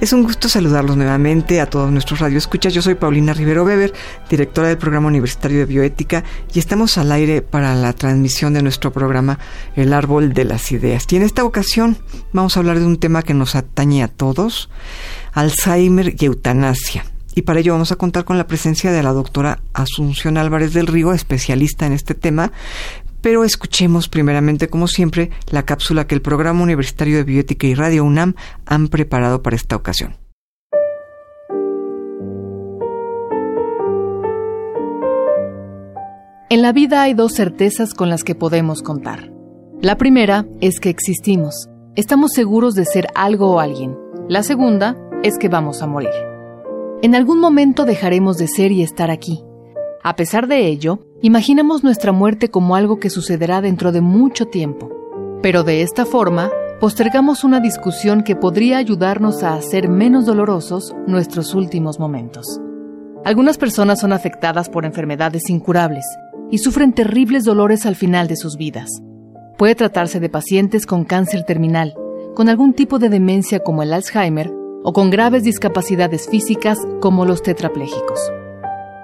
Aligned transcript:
Es 0.00 0.12
un 0.12 0.22
gusto 0.22 0.48
saludarlos 0.48 0.96
nuevamente 0.96 1.60
a 1.60 1.66
todos 1.66 1.90
nuestros 1.90 2.20
radioescuchas. 2.20 2.72
Yo 2.72 2.82
soy 2.82 2.94
Paulina 2.94 3.34
Rivero 3.34 3.64
Weber, 3.64 3.92
directora 4.30 4.68
del 4.68 4.78
Programa 4.78 5.08
Universitario 5.08 5.58
de 5.58 5.64
Bioética, 5.64 6.22
y 6.54 6.60
estamos 6.60 6.98
al 6.98 7.10
aire 7.10 7.42
para 7.42 7.74
la 7.74 7.92
transmisión 7.92 8.54
de 8.54 8.62
nuestro 8.62 8.92
programa 8.92 9.40
El 9.74 9.92
Árbol 9.92 10.34
de 10.34 10.44
las 10.44 10.70
Ideas. 10.70 11.04
Y 11.10 11.16
en 11.16 11.22
esta 11.22 11.42
ocasión 11.42 11.98
vamos 12.32 12.56
a 12.56 12.60
hablar 12.60 12.78
de 12.78 12.86
un 12.86 13.00
tema 13.00 13.24
que 13.24 13.34
nos 13.34 13.56
atañe 13.56 14.04
a 14.04 14.08
todos, 14.08 14.70
Alzheimer 15.32 16.14
y 16.16 16.26
eutanasia. 16.26 17.04
Y 17.34 17.42
para 17.42 17.58
ello 17.58 17.72
vamos 17.72 17.90
a 17.90 17.96
contar 17.96 18.24
con 18.24 18.38
la 18.38 18.46
presencia 18.46 18.92
de 18.92 19.02
la 19.02 19.12
doctora 19.12 19.62
Asunción 19.72 20.38
Álvarez 20.38 20.74
del 20.74 20.86
Río, 20.86 21.12
especialista 21.12 21.86
en 21.86 21.92
este 21.92 22.14
tema, 22.14 22.52
pero 23.20 23.44
escuchemos 23.44 24.08
primeramente, 24.08 24.68
como 24.68 24.88
siempre, 24.88 25.30
la 25.50 25.64
cápsula 25.64 26.06
que 26.06 26.14
el 26.14 26.22
Programa 26.22 26.62
Universitario 26.62 27.16
de 27.16 27.24
Bioética 27.24 27.66
y 27.66 27.74
Radio 27.74 28.04
UNAM 28.04 28.34
han 28.66 28.88
preparado 28.88 29.42
para 29.42 29.56
esta 29.56 29.76
ocasión. 29.76 30.16
En 36.50 36.62
la 36.62 36.72
vida 36.72 37.02
hay 37.02 37.12
dos 37.12 37.34
certezas 37.34 37.92
con 37.92 38.08
las 38.08 38.24
que 38.24 38.34
podemos 38.34 38.82
contar. 38.82 39.30
La 39.82 39.98
primera 39.98 40.46
es 40.62 40.80
que 40.80 40.88
existimos. 40.88 41.68
Estamos 41.94 42.32
seguros 42.32 42.74
de 42.74 42.86
ser 42.86 43.08
algo 43.14 43.50
o 43.52 43.60
alguien. 43.60 43.96
La 44.28 44.42
segunda 44.42 44.96
es 45.22 45.36
que 45.38 45.48
vamos 45.48 45.82
a 45.82 45.86
morir. 45.86 46.10
En 47.02 47.14
algún 47.14 47.38
momento 47.38 47.84
dejaremos 47.84 48.38
de 48.38 48.48
ser 48.48 48.72
y 48.72 48.82
estar 48.82 49.10
aquí. 49.10 49.44
A 50.02 50.16
pesar 50.16 50.48
de 50.48 50.66
ello, 50.66 51.06
imaginamos 51.22 51.82
nuestra 51.82 52.12
muerte 52.12 52.48
como 52.48 52.76
algo 52.76 53.00
que 53.00 53.10
sucederá 53.10 53.60
dentro 53.60 53.92
de 53.92 54.00
mucho 54.00 54.46
tiempo. 54.46 54.90
Pero 55.42 55.64
de 55.64 55.82
esta 55.82 56.04
forma, 56.04 56.50
postergamos 56.80 57.44
una 57.44 57.60
discusión 57.60 58.22
que 58.22 58.36
podría 58.36 58.78
ayudarnos 58.78 59.42
a 59.42 59.54
hacer 59.54 59.88
menos 59.88 60.26
dolorosos 60.26 60.94
nuestros 61.06 61.54
últimos 61.54 61.98
momentos. 61.98 62.60
Algunas 63.24 63.58
personas 63.58 64.00
son 64.00 64.12
afectadas 64.12 64.68
por 64.68 64.84
enfermedades 64.84 65.50
incurables 65.50 66.04
y 66.50 66.58
sufren 66.58 66.92
terribles 66.92 67.44
dolores 67.44 67.84
al 67.84 67.96
final 67.96 68.28
de 68.28 68.36
sus 68.36 68.56
vidas. 68.56 68.88
Puede 69.58 69.74
tratarse 69.74 70.20
de 70.20 70.28
pacientes 70.28 70.86
con 70.86 71.04
cáncer 71.04 71.42
terminal, 71.44 71.94
con 72.36 72.48
algún 72.48 72.74
tipo 72.74 73.00
de 73.00 73.08
demencia 73.08 73.58
como 73.58 73.82
el 73.82 73.92
Alzheimer 73.92 74.52
o 74.84 74.92
con 74.92 75.10
graves 75.10 75.42
discapacidades 75.42 76.28
físicas 76.28 76.78
como 77.00 77.24
los 77.24 77.42
tetraplégicos. 77.42 78.20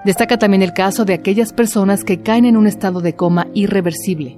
Destaca 0.05 0.37
también 0.37 0.61
el 0.61 0.71
caso 0.71 1.03
de 1.03 1.15
aquellas 1.15 1.51
personas 1.51 2.03
que 2.03 2.21
caen 2.21 2.45
en 2.45 2.57
un 2.57 2.67
estado 2.67 3.01
de 3.01 3.15
coma 3.15 3.47
irreversible, 3.55 4.37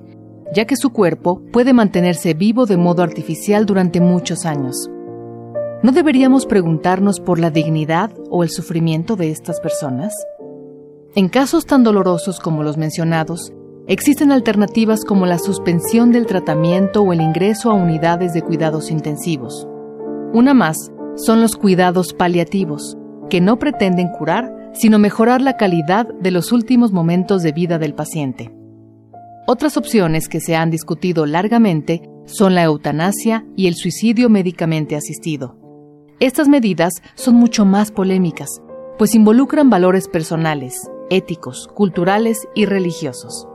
ya 0.56 0.64
que 0.64 0.78
su 0.78 0.92
cuerpo 0.92 1.42
puede 1.52 1.74
mantenerse 1.74 2.34
vivo 2.34 2.66
de 2.66 2.78
modo 2.78 3.04
artificial 3.04 3.66
durante 3.66 4.00
muchos 4.00 4.46
años. 4.46 4.90
¿No 5.84 5.92
deberíamos 5.92 6.46
preguntarnos 6.46 7.20
por 7.20 7.38
la 7.38 7.52
dignidad 7.52 8.12
o 8.30 8.44
el 8.44 8.50
sufrimiento 8.50 9.18
de 9.18 9.30
estas 9.30 9.60
personas? 9.60 10.14
En 11.16 11.28
casos 11.28 11.66
tan 11.66 11.84
dolorosos 11.84 12.40
como 12.40 12.64
los 12.64 12.78
mencionados, 12.78 13.52
existen 13.88 14.32
alternativas 14.32 15.04
como 15.04 15.26
la 15.26 15.38
suspensión 15.38 16.14
del 16.14 16.28
tratamiento 16.28 17.02
o 17.02 17.12
el 17.12 17.20
ingreso 17.20 17.72
a 17.72 17.74
unidades 17.74 18.34
de 18.34 18.42
cuidados 18.42 18.90
intensivos. 18.90 19.68
Una 20.34 20.54
más 20.54 20.78
son 21.16 21.42
los 21.42 21.58
cuidados 21.58 22.14
paliativos, 22.14 22.98
que 23.30 23.42
no 23.42 23.60
pretenden 23.60 24.08
curar, 24.18 24.57
sino 24.74 25.00
mejorar 25.00 25.42
la 25.42 25.58
calidad 25.58 26.08
de 26.22 26.32
los 26.32 26.52
últimos 26.52 26.92
momentos 26.92 27.44
de 27.44 27.52
vida 27.52 27.80
del 27.80 27.94
paciente. 27.94 28.52
Otras 29.48 29.78
opciones 29.78 30.28
que 30.28 30.40
se 30.40 30.56
han 30.56 30.70
discutido 30.70 31.26
largamente 31.26 32.02
son 32.26 32.56
la 32.56 32.64
eutanasia 32.64 33.46
y 33.56 33.68
el 33.68 33.76
suicidio 33.76 34.30
médicamente 34.30 34.96
asistido. 34.96 35.58
Estas 36.20 36.48
medidas 36.48 36.94
son 37.16 37.36
mucho 37.36 37.64
más 37.66 37.92
polémicas, 37.92 38.50
pues 38.98 39.16
involucran 39.16 39.70
valores 39.70 40.08
personales, 40.08 40.90
éticos, 41.10 41.68
culturales 41.74 42.48
y 42.56 42.66
religiosos. 42.66 43.48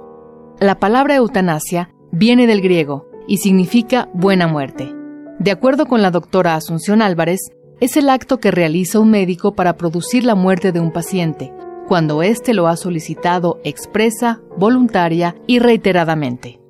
La 0.61 0.79
palabra 0.79 1.17
eutanasia 1.17 1.91
viene 2.13 2.47
del 2.47 2.61
griego 2.63 3.07
y 3.27 3.39
significa 3.39 4.09
buena 4.15 4.47
muerte. 4.47 4.95
De 5.39 5.51
acuerdo 5.51 5.87
con 5.87 6.03
la 6.03 6.11
doctora 6.11 6.55
Asunción 6.55 7.03
Álvarez, 7.03 7.41
es 7.83 7.97
el 7.97 8.11
acto 8.11 8.39
que 8.39 8.53
realiza 8.53 9.01
un 9.01 9.11
médico 9.11 9.57
para 9.57 9.77
producir 9.77 10.23
la 10.23 10.37
muerte 10.37 10.71
de 10.71 10.79
un 10.79 10.93
paciente, 10.93 11.53
cuando 11.89 12.23
éste 12.23 12.55
lo 12.55 12.69
ha 12.69 12.77
solicitado 12.77 13.59
expresa, 13.65 14.41
voluntaria 14.57 15.35
y 15.49 15.59
reiteradamente. 15.59 16.61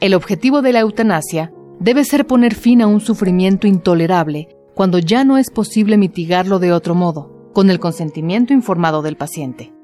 El 0.00 0.14
objetivo 0.14 0.62
de 0.62 0.72
la 0.72 0.80
eutanasia 0.80 1.52
debe 1.78 2.04
ser 2.04 2.26
poner 2.26 2.54
fin 2.54 2.80
a 2.80 2.86
un 2.86 3.00
sufrimiento 3.00 3.66
intolerable 3.66 4.48
cuando 4.74 4.98
ya 4.98 5.24
no 5.24 5.36
es 5.36 5.50
posible 5.50 5.98
mitigarlo 5.98 6.58
de 6.58 6.72
otro 6.72 6.94
modo, 6.94 7.50
con 7.52 7.68
el 7.68 7.78
consentimiento 7.78 8.54
informado 8.54 9.02
del 9.02 9.18
paciente. 9.18 9.74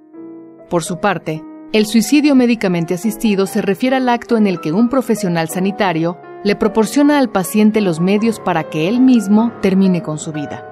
Por 0.71 0.85
su 0.85 1.01
parte, 1.01 1.45
el 1.75 1.85
suicidio 1.85 2.35
médicamente 2.35 2.95
asistido 2.95 3.47
se 3.47 3.61
refiere 3.61 3.97
al 3.97 4.09
acto 4.09 4.39
en 4.39 4.47
el 4.47 4.59
que 4.59 4.73
un 4.73 4.89
profesional 4.89 5.51
sanitario 5.51 6.17
le 6.45 6.57
proporciona 6.57 7.19
al 7.19 7.31
paciente 7.31 7.81
los 7.81 8.01
medios 8.01 8.41
para 8.41 8.65
que 8.65 8.89
él 8.89 9.01
mismo 9.01 9.53
termine 9.61 10.03
con 10.03 10.19
su 10.19 10.33
vida. 10.33 10.69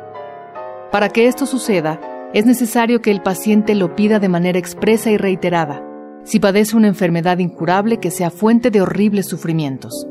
Para 0.90 1.08
que 1.08 1.26
esto 1.26 1.46
suceda, 1.46 2.00
es 2.32 2.46
necesario 2.46 3.00
que 3.00 3.10
el 3.10 3.22
paciente 3.22 3.74
lo 3.74 3.94
pida 3.94 4.18
de 4.18 4.28
manera 4.28 4.58
expresa 4.58 5.10
y 5.10 5.16
reiterada, 5.16 5.84
si 6.24 6.40
padece 6.40 6.76
una 6.76 6.88
enfermedad 6.88 7.38
incurable 7.38 7.98
que 7.98 8.10
sea 8.10 8.30
fuente 8.30 8.70
de 8.70 8.80
horribles 8.80 9.26
sufrimientos. 9.26 10.06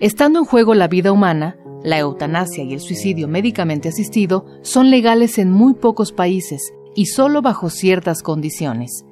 Estando 0.00 0.38
en 0.38 0.44
juego 0.44 0.74
la 0.74 0.88
vida 0.88 1.12
humana, 1.12 1.56
la 1.82 1.98
eutanasia 1.98 2.64
y 2.64 2.72
el 2.72 2.80
suicidio 2.80 3.28
médicamente 3.28 3.88
asistido 3.88 4.46
son 4.62 4.90
legales 4.90 5.38
en 5.38 5.50
muy 5.50 5.74
pocos 5.74 6.12
países 6.12 6.72
y 6.94 7.06
solo 7.06 7.42
bajo 7.42 7.70
ciertas 7.70 8.22
condiciones. 8.22 9.04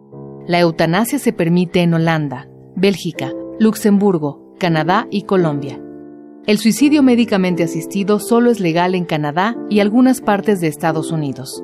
La 0.46 0.60
eutanasia 0.60 1.18
se 1.18 1.32
permite 1.32 1.80
en 1.82 1.94
Holanda, 1.94 2.48
Bélgica, 2.76 3.32
Luxemburgo, 3.58 4.43
Canadá 4.58 5.06
y 5.10 5.22
Colombia. 5.22 5.80
El 6.46 6.58
suicidio 6.58 7.02
médicamente 7.02 7.64
asistido 7.64 8.18
solo 8.20 8.50
es 8.50 8.60
legal 8.60 8.94
en 8.94 9.04
Canadá 9.04 9.56
y 9.70 9.80
algunas 9.80 10.20
partes 10.20 10.60
de 10.60 10.68
Estados 10.68 11.10
Unidos. 11.10 11.62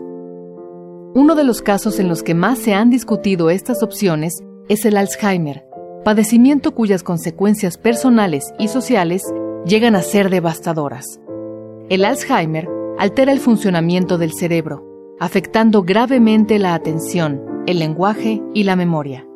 Uno 1.15 1.35
de 1.35 1.45
los 1.45 1.61
casos 1.61 1.99
en 1.99 2.09
los 2.09 2.23
que 2.23 2.35
más 2.35 2.59
se 2.59 2.73
han 2.73 2.89
discutido 2.89 3.51
estas 3.51 3.83
opciones 3.83 4.43
es 4.69 4.85
el 4.85 4.97
Alzheimer, 4.97 5.67
padecimiento 6.05 6.75
cuyas 6.75 7.03
consecuencias 7.03 7.77
personales 7.77 8.55
y 8.59 8.69
sociales 8.69 9.23
llegan 9.67 9.97
a 9.97 10.03
ser 10.03 10.31
devastadoras. 10.31 11.21
El 11.89 12.05
Alzheimer 12.05 12.69
altera 12.99 13.33
el 13.33 13.41
funcionamiento 13.41 14.19
del 14.19 14.33
cerebro, 14.33 14.87
afectando 15.19 15.83
gravemente 15.83 16.59
la 16.59 16.75
atención, 16.75 17.43
el 17.67 17.79
lenguaje 17.79 18.43
y 18.55 18.65
la 18.65 18.77
memoria. 18.77 19.27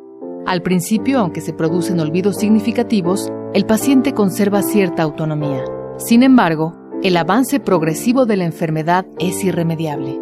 Al 0.45 0.61
principio, 0.61 1.19
aunque 1.19 1.41
se 1.41 1.53
producen 1.53 1.99
olvidos 1.99 2.35
significativos, 2.35 3.31
el 3.53 3.65
paciente 3.65 4.13
conserva 4.13 4.61
cierta 4.61 5.01
autonomía. 5.01 5.63
Sin 5.97 6.21
embargo, 6.21 6.75
el 7.01 7.17
avance 7.17 7.59
progresivo 7.59 8.27
de 8.27 8.37
la 8.37 8.45
enfermedad 8.45 9.07
es 9.17 9.43
irremediable. 9.43 10.19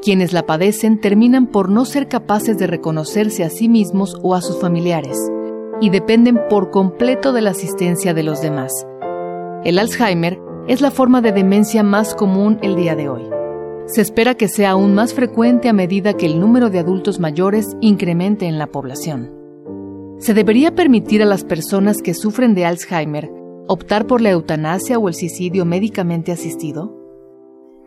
Quienes 0.00 0.32
la 0.32 0.46
padecen 0.46 1.00
terminan 1.00 1.48
por 1.48 1.70
no 1.70 1.86
ser 1.86 2.06
capaces 2.06 2.56
de 2.56 2.68
reconocerse 2.68 3.42
a 3.42 3.50
sí 3.50 3.68
mismos 3.68 4.16
o 4.22 4.36
a 4.36 4.42
sus 4.42 4.60
familiares, 4.60 5.18
y 5.80 5.90
dependen 5.90 6.38
por 6.48 6.70
completo 6.70 7.32
de 7.32 7.40
la 7.40 7.50
asistencia 7.50 8.14
de 8.14 8.22
los 8.22 8.40
demás. 8.40 8.72
El 9.64 9.80
Alzheimer 9.80 10.38
es 10.68 10.80
la 10.80 10.92
forma 10.92 11.20
de 11.20 11.32
demencia 11.32 11.82
más 11.82 12.14
común 12.14 12.58
el 12.62 12.76
día 12.76 12.94
de 12.94 13.08
hoy. 13.08 13.28
Se 13.86 14.02
espera 14.02 14.36
que 14.36 14.48
sea 14.48 14.70
aún 14.70 14.94
más 14.94 15.14
frecuente 15.14 15.68
a 15.68 15.72
medida 15.72 16.12
que 16.12 16.26
el 16.26 16.38
número 16.38 16.70
de 16.70 16.78
adultos 16.78 17.18
mayores 17.18 17.76
incremente 17.80 18.46
en 18.46 18.58
la 18.58 18.68
población. 18.68 19.37
¿Se 20.18 20.34
debería 20.34 20.74
permitir 20.74 21.22
a 21.22 21.26
las 21.26 21.44
personas 21.44 22.02
que 22.02 22.12
sufren 22.12 22.54
de 22.56 22.66
Alzheimer 22.66 23.30
optar 23.68 24.06
por 24.08 24.20
la 24.20 24.30
eutanasia 24.30 24.98
o 24.98 25.08
el 25.08 25.14
suicidio 25.14 25.64
médicamente 25.64 26.32
asistido? 26.32 26.92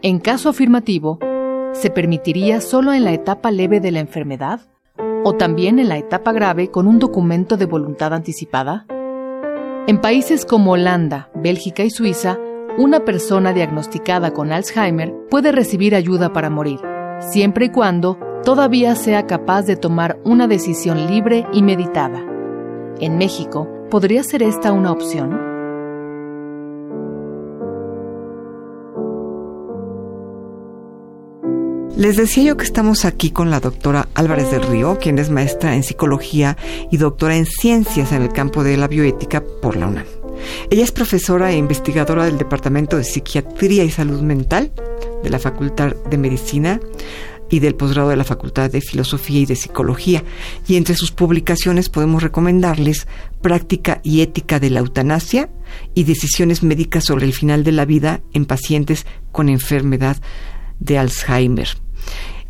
En 0.02 0.20
caso 0.20 0.48
afirmativo, 0.48 1.20
¿se 1.74 1.90
permitiría 1.90 2.62
solo 2.62 2.94
en 2.94 3.04
la 3.04 3.12
etapa 3.12 3.52
leve 3.52 3.82
de 3.82 3.92
la 3.92 4.00
enfermedad 4.00 4.62
o 5.26 5.34
también 5.34 5.78
en 5.78 5.90
la 5.90 5.98
etapa 5.98 6.32
grave 6.32 6.70
con 6.70 6.88
un 6.88 7.00
documento 7.00 7.58
de 7.58 7.66
voluntad 7.66 8.14
anticipada? 8.14 8.86
En 9.88 10.00
países 10.00 10.46
como 10.46 10.72
Holanda, 10.72 11.30
Bélgica 11.36 11.84
y 11.84 11.90
Suiza, 11.90 12.40
una 12.78 13.04
persona 13.04 13.52
diagnosticada 13.52 14.32
con 14.32 14.54
Alzheimer 14.54 15.14
puede 15.30 15.52
recibir 15.52 15.96
ayuda 15.96 16.32
para 16.32 16.50
morir, 16.50 16.80
siempre 17.20 17.66
y 17.66 17.70
cuando 17.72 18.18
todavía 18.44 18.96
sea 18.96 19.28
capaz 19.28 19.64
de 19.64 19.76
tomar 19.76 20.20
una 20.24 20.48
decisión 20.48 21.08
libre 21.08 21.46
y 21.54 21.62
meditada. 21.62 22.26
En 23.00 23.18
México, 23.18 23.68
¿podría 23.90 24.24
ser 24.24 24.44
esta 24.44 24.72
una 24.72 24.92
opción? 24.92 25.52
Les 31.96 32.16
decía 32.16 32.44
yo 32.44 32.58
que 32.58 32.64
estamos 32.64 33.06
aquí 33.06 33.30
con 33.30 33.52
la 33.52 33.60
doctora 33.60 34.08
Álvarez 34.16 34.50
del 34.50 34.64
Río, 34.64 34.98
quien 35.00 35.20
es 35.20 35.30
maestra 35.30 35.76
en 35.76 35.84
psicología 35.84 36.58
y 36.90 36.98
doctora 36.98 37.36
en 37.36 37.46
ciencias 37.46 38.12
en 38.12 38.24
el 38.24 38.30
campo 38.30 38.64
de 38.64 38.76
la 38.76 38.88
bioética 38.88 39.44
por 39.62 39.76
la 39.76 39.88
UNAM. 39.88 40.06
Ella 40.72 40.84
es 40.84 40.92
profesora 40.92 41.52
e 41.52 41.58
investigadora 41.58 42.26
del 42.26 42.40
Departamento 42.40 42.98
de 42.98 43.04
Psiquiatría 43.04 43.84
y 43.84 43.92
Salud 43.92 44.22
Mental 44.22 44.72
de 45.22 45.30
la 45.30 45.38
Facultad 45.38 45.94
de 46.10 46.18
Medicina 46.18 46.80
y 47.52 47.60
del 47.60 47.76
posgrado 47.76 48.10
de 48.10 48.16
la 48.16 48.24
Facultad 48.24 48.72
de 48.72 48.82
Filosofía 48.82 49.42
y 49.42 49.46
de 49.46 49.56
Psicología. 49.56 50.24
Y 50.68 50.78
entre 50.78 50.96
sus 50.96 51.12
publicaciones 51.12 51.90
podemos 51.90 52.24
recomendarles 52.24 53.08
Práctica 53.42 54.00
y 54.04 54.22
Ética 54.22 54.60
de 54.60 54.72
la 54.72 54.80
Eutanasia 54.80 55.50
y 55.94 56.06
Decisiones 56.06 56.64
Médicas 56.64 57.06
sobre 57.06 57.26
el 57.26 57.34
Final 57.34 57.64
de 57.64 57.74
la 57.74 57.86
Vida 57.86 58.22
en 58.34 58.46
Pacientes 58.46 59.06
con 59.32 59.50
Enfermedad 59.50 60.18
de 60.80 60.98
Alzheimer. 60.98 61.68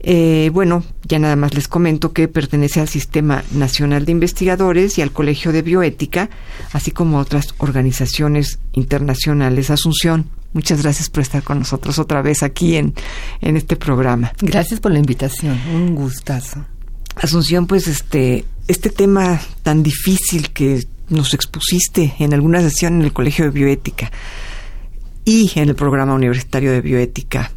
Eh, 0.04 0.50
bueno, 0.52 0.84
ya 1.08 1.20
nada 1.20 1.36
más 1.36 1.54
les 1.54 1.68
comento 1.68 2.12
que 2.12 2.28
pertenece 2.28 2.80
al 2.80 2.88
Sistema 2.88 3.44
Nacional 3.52 4.06
de 4.06 4.12
Investigadores 4.12 4.98
y 4.98 5.02
al 5.04 5.12
Colegio 5.12 5.52
de 5.52 5.62
Bioética, 5.62 6.30
así 6.74 6.92
como 6.92 7.20
a 7.20 7.22
otras 7.22 7.54
organizaciones 7.60 8.60
internacionales. 8.74 9.70
Asunción, 9.70 10.30
muchas 10.54 10.82
gracias 10.82 11.10
por 11.10 11.22
estar 11.22 11.44
con 11.44 11.60
nosotros 11.60 12.00
otra 12.00 12.22
vez 12.22 12.44
aquí 12.44 12.76
en, 12.76 12.94
en 13.42 13.58
este 13.58 13.76
programa. 13.76 14.34
Gracias 14.42 14.80
por 14.80 14.92
la 14.92 15.00
invitación, 15.00 15.60
un 15.74 15.96
gustazo. 15.96 16.66
Asunción, 17.16 17.68
pues 17.68 17.88
este, 17.88 18.46
este 18.68 18.90
tema 18.90 19.40
tan 19.64 19.84
difícil 19.84 20.52
que 20.52 20.86
nos 21.10 21.34
expusiste 21.34 22.16
en 22.20 22.34
alguna 22.34 22.62
sesión 22.62 22.96
en 22.96 23.02
el 23.02 23.14
Colegio 23.14 23.46
de 23.46 23.52
Bioética 23.52 24.12
y 25.26 25.52
en 25.56 25.70
el 25.70 25.76
programa 25.76 26.14
universitario 26.14 26.72
de 26.72 26.82
bioética 26.82 27.52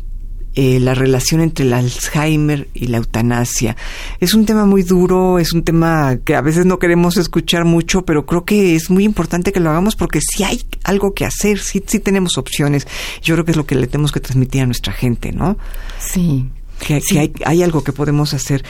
eh, 0.57 0.79
la 0.79 0.95
relación 0.95 1.41
entre 1.41 1.65
el 1.65 1.73
Alzheimer 1.73 2.69
y 2.75 2.87
la 2.87 2.99
eutanasia. 2.99 3.77
Es 4.21 4.35
un 4.35 4.47
tema 4.47 4.67
muy 4.67 4.83
duro, 4.83 5.39
es 5.39 5.53
un 5.53 5.65
tema 5.65 6.19
que 6.25 6.37
a 6.37 6.41
veces 6.41 6.65
no 6.65 6.79
queremos 6.79 7.17
escuchar 7.17 7.65
mucho, 7.65 8.05
pero 8.05 8.25
creo 8.25 8.45
que 8.45 8.77
es 8.77 8.89
muy 8.89 9.05
importante 9.05 9.53
que 9.53 9.61
lo 9.61 9.71
hagamos 9.71 9.97
porque 9.97 10.21
sí 10.21 10.45
hay 10.45 10.63
algo 10.85 11.13
que 11.13 11.25
hacer, 11.25 11.59
sí, 11.59 11.83
sí 11.85 11.99
tenemos 11.99 12.39
opciones. 12.39 12.87
Yo 13.23 13.35
creo 13.35 13.45
que 13.45 13.51
es 13.51 13.57
lo 13.57 13.67
que 13.67 13.75
le 13.75 13.87
tenemos 13.89 14.13
que 14.13 14.21
transmitir 14.21 14.63
a 14.63 14.67
nuestra 14.67 14.93
gente, 14.93 15.33
¿no? 15.33 15.59
Sí. 15.99 16.47
Que, 16.79 17.01
hay, 17.19 17.33
hay, 17.45 17.63
algo 17.63 17.83
que 17.83 17.93
podemos 17.93 18.35
hacer. 18.35 18.65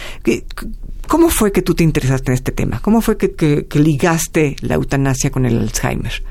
¿Cómo 1.08 1.28
fue 1.28 1.52
que 1.52 1.62
tú 1.62 1.74
te 1.74 1.84
interesaste 1.84 2.30
en 2.30 2.34
este 2.34 2.52
tema? 2.52 2.80
¿Cómo 2.80 3.00
fue 3.00 3.16
que, 3.16 3.34
que 3.34 3.78
ligaste 3.78 4.56
la 4.60 4.74
eutanasia 4.74 5.30
con 5.30 5.46
el 5.46 5.58
Alzheimer? 5.58 6.22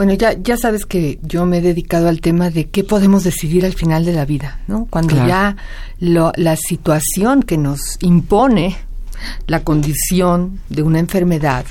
Bueno, 0.00 0.14
ya, 0.14 0.32
ya 0.32 0.56
sabes 0.56 0.86
que 0.86 1.18
yo 1.20 1.44
me 1.44 1.58
he 1.58 1.60
dedicado 1.60 2.08
al 2.08 2.22
tema 2.22 2.48
de 2.48 2.70
qué 2.70 2.84
podemos 2.84 3.22
decidir 3.22 3.66
al 3.66 3.74
final 3.74 4.06
de 4.06 4.14
la 4.14 4.24
vida, 4.24 4.62
¿no? 4.66 4.86
Cuando 4.88 5.14
ya 5.14 5.56
la 5.98 6.56
situación 6.56 7.42
que 7.42 7.58
nos 7.58 7.98
impone 8.00 8.78
la 9.46 9.62
condición 9.62 10.58
de 10.70 10.82
una 10.84 11.00
enfermedad 11.00 11.66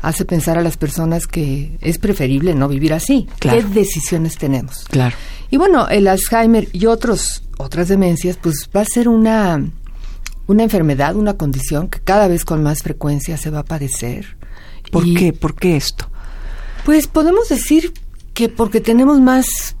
hace 0.00 0.24
pensar 0.24 0.56
a 0.56 0.62
las 0.62 0.78
personas 0.78 1.26
que 1.26 1.76
es 1.82 1.98
preferible 1.98 2.54
no 2.54 2.66
vivir 2.66 2.94
así. 2.94 3.28
¿Qué 3.40 3.62
decisiones 3.62 4.38
tenemos? 4.38 4.86
Claro. 4.88 5.14
Y 5.50 5.58
bueno, 5.58 5.86
el 5.90 6.08
Alzheimer 6.08 6.68
y 6.72 6.86
otros 6.86 7.42
otras 7.58 7.88
demencias, 7.88 8.38
pues 8.40 8.70
va 8.74 8.80
a 8.80 8.86
ser 8.86 9.06
una 9.06 9.62
una 10.46 10.62
enfermedad, 10.62 11.14
una 11.14 11.34
condición 11.34 11.88
que 11.88 12.00
cada 12.00 12.26
vez 12.26 12.46
con 12.46 12.62
más 12.62 12.82
frecuencia 12.82 13.36
se 13.36 13.50
va 13.50 13.58
a 13.58 13.64
padecer. 13.64 14.38
¿Por 14.90 15.04
qué? 15.12 15.34
¿Por 15.34 15.54
qué 15.54 15.76
esto? 15.76 16.08
Pues 16.86 17.08
podemos 17.08 17.48
decir 17.48 17.92
que 18.32 18.48
porque 18.48 18.80
tenemos 18.80 19.20
más, 19.20 19.74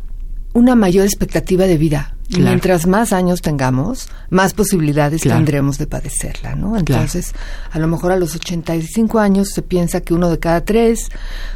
una 0.54 0.74
mayor 0.74 1.04
expectativa 1.04 1.66
de 1.66 1.78
vida. 1.78 2.16
Mientras 2.36 2.88
más 2.88 3.12
años 3.12 3.42
tengamos, 3.42 4.08
más 4.28 4.54
posibilidades 4.54 5.20
tendremos 5.20 5.78
de 5.78 5.86
padecerla, 5.86 6.56
¿no? 6.56 6.76
Entonces, 6.76 7.32
a 7.70 7.78
lo 7.78 7.86
mejor 7.86 8.10
a 8.10 8.16
los 8.16 8.34
85 8.34 9.20
años 9.20 9.50
se 9.50 9.62
piensa 9.62 10.00
que 10.00 10.14
uno 10.14 10.28
de 10.28 10.40
cada 10.40 10.64
tres, 10.64 11.08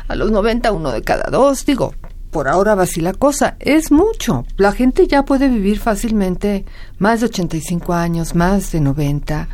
a 0.07 0.15
los 0.15 0.31
90 0.31 0.71
uno 0.71 0.93
de 0.93 1.03
cada 1.03 1.29
dos, 1.29 1.67
digo, 1.67 1.95
por 2.31 2.47
ahora 2.47 2.77
va 2.77 2.85
así 2.85 3.01
la 3.01 3.13
cosa, 3.13 3.57
es 3.59 3.91
mucho. 3.91 4.47
La 4.57 4.71
gente 4.71 5.09
ya 5.09 5.25
puede 5.25 5.49
vivir 5.49 5.81
fácilmente 5.81 6.65
más 7.01 7.19
de 7.19 7.27
85 7.27 7.93
años, 7.93 8.37
más 8.37 8.71
de 8.71 8.81
90. 8.81 9.49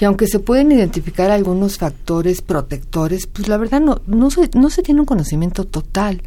Y 0.00 0.04
aunque 0.04 0.26
se 0.26 0.38
pueden 0.38 0.72
identificar 0.72 1.30
algunos 1.30 1.78
factores 1.78 2.42
protectores, 2.42 3.26
pues 3.26 3.48
la 3.48 3.56
verdad 3.56 3.80
no, 3.80 4.00
no, 4.06 4.30
se, 4.30 4.50
no 4.54 4.70
se 4.70 4.82
tiene 4.82 5.00
un 5.00 5.06
conocimiento 5.06 5.64
total 5.64 6.22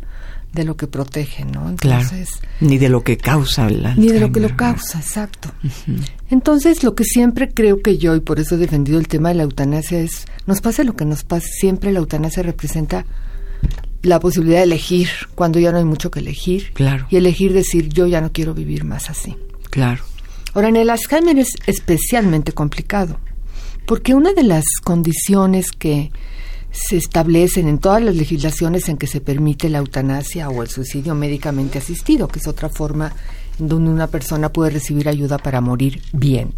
de 0.53 0.63
lo 0.63 0.75
que 0.75 0.87
protege, 0.87 1.45
¿no? 1.45 1.69
Entonces, 1.69 2.29
Ni 2.59 2.79
de 2.79 2.89
lo 2.89 3.03
que 3.03 3.17
causa 3.17 3.67
el 3.67 3.85
Ni 3.97 4.07
de 4.07 4.19
lo 4.19 4.31
que 4.31 4.39
lo 4.39 4.55
causa, 4.55 4.99
exacto. 4.99 5.51
Entonces, 6.29 6.83
lo 6.83 6.95
que 6.95 7.03
siempre 7.03 7.49
creo 7.49 7.81
que 7.81 7.97
yo, 7.97 8.15
y 8.15 8.19
por 8.19 8.39
eso 8.39 8.55
he 8.55 8.57
defendido 8.57 8.97
el 8.99 9.07
tema 9.07 9.29
de 9.29 9.35
la 9.35 9.43
eutanasia, 9.43 9.99
es, 9.99 10.25
nos 10.47 10.61
pase 10.61 10.83
lo 10.83 10.95
que 10.95 11.05
nos 11.05 11.23
pase, 11.23 11.47
siempre 11.47 11.91
la 11.91 11.99
eutanasia 11.99 12.41
representa 12.41 13.05
la 14.01 14.19
posibilidad 14.19 14.59
de 14.59 14.63
elegir 14.63 15.09
cuando 15.35 15.59
ya 15.59 15.71
no 15.71 15.77
hay 15.77 15.85
mucho 15.85 16.09
que 16.09 16.19
elegir. 16.19 16.71
Claro. 16.73 17.05
Y 17.09 17.17
elegir 17.17 17.53
decir, 17.53 17.89
yo 17.89 18.07
ya 18.07 18.21
no 18.21 18.31
quiero 18.31 18.55
vivir 18.55 18.85
más 18.85 19.09
así. 19.09 19.35
Claro. 19.69 20.03
Ahora, 20.55 20.69
en 20.69 20.77
el 20.77 20.89
Alzheimer 20.89 21.37
es 21.37 21.49
especialmente 21.67 22.53
complicado 22.53 23.19
porque 23.89 24.13
una 24.13 24.33
de 24.33 24.43
las 24.43 24.65
condiciones 24.83 25.71
que 25.71 26.11
se 26.69 26.95
establecen 26.95 27.67
en 27.67 27.79
todas 27.79 28.03
las 28.03 28.15
legislaciones 28.15 28.87
en 28.87 28.97
que 28.97 29.07
se 29.07 29.19
permite 29.19 29.67
la 29.67 29.79
eutanasia 29.79 30.47
o 30.47 30.61
el 30.61 30.69
suicidio 30.69 31.15
médicamente 31.15 31.79
asistido, 31.79 32.27
que 32.27 32.37
es 32.37 32.47
otra 32.47 32.69
forma 32.69 33.11
en 33.59 33.67
donde 33.67 33.89
una 33.89 34.05
persona 34.05 34.49
puede 34.49 34.69
recibir 34.69 35.09
ayuda 35.09 35.39
para 35.39 35.59
morir 35.59 36.03
bien, 36.13 36.53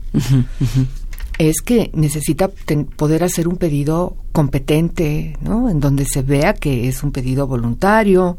es 1.37 1.61
que 1.61 1.89
necesita 1.93 2.49
poder 2.97 3.23
hacer 3.23 3.47
un 3.47 3.55
pedido 3.55 4.17
competente, 4.33 5.37
¿no? 5.39 5.69
En 5.69 5.79
donde 5.79 6.03
se 6.03 6.23
vea 6.23 6.53
que 6.53 6.89
es 6.89 7.01
un 7.01 7.13
pedido 7.13 7.47
voluntario, 7.47 8.38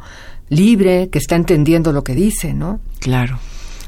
libre, 0.50 1.08
que 1.08 1.18
está 1.18 1.36
entendiendo 1.36 1.92
lo 1.92 2.04
que 2.04 2.14
dice, 2.14 2.52
¿no? 2.52 2.80
Claro. 2.98 3.38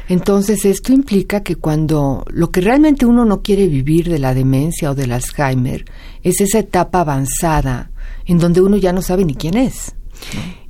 Entonces, 0.09 0.65
esto 0.65 0.93
implica 0.93 1.43
que 1.43 1.57
cuando 1.57 2.25
lo 2.29 2.51
que 2.51 2.61
realmente 2.61 3.07
uno 3.07 3.25
no 3.25 3.43
quiere 3.43 3.69
vivir 3.69 4.09
de 4.09 4.19
la 4.19 4.35
demencia 4.35 4.91
o 4.91 4.95
del 4.95 5.13
Alzheimer 5.13 5.85
es 6.23 6.41
esa 6.41 6.59
etapa 6.59 7.01
avanzada 7.01 7.91
en 8.27 8.39
donde 8.39 8.61
uno 8.61 8.77
ya 8.77 8.93
no 8.93 9.03
sabe 9.03 9.25
ni 9.25 9.35
quién 9.35 9.57
es. 9.57 9.95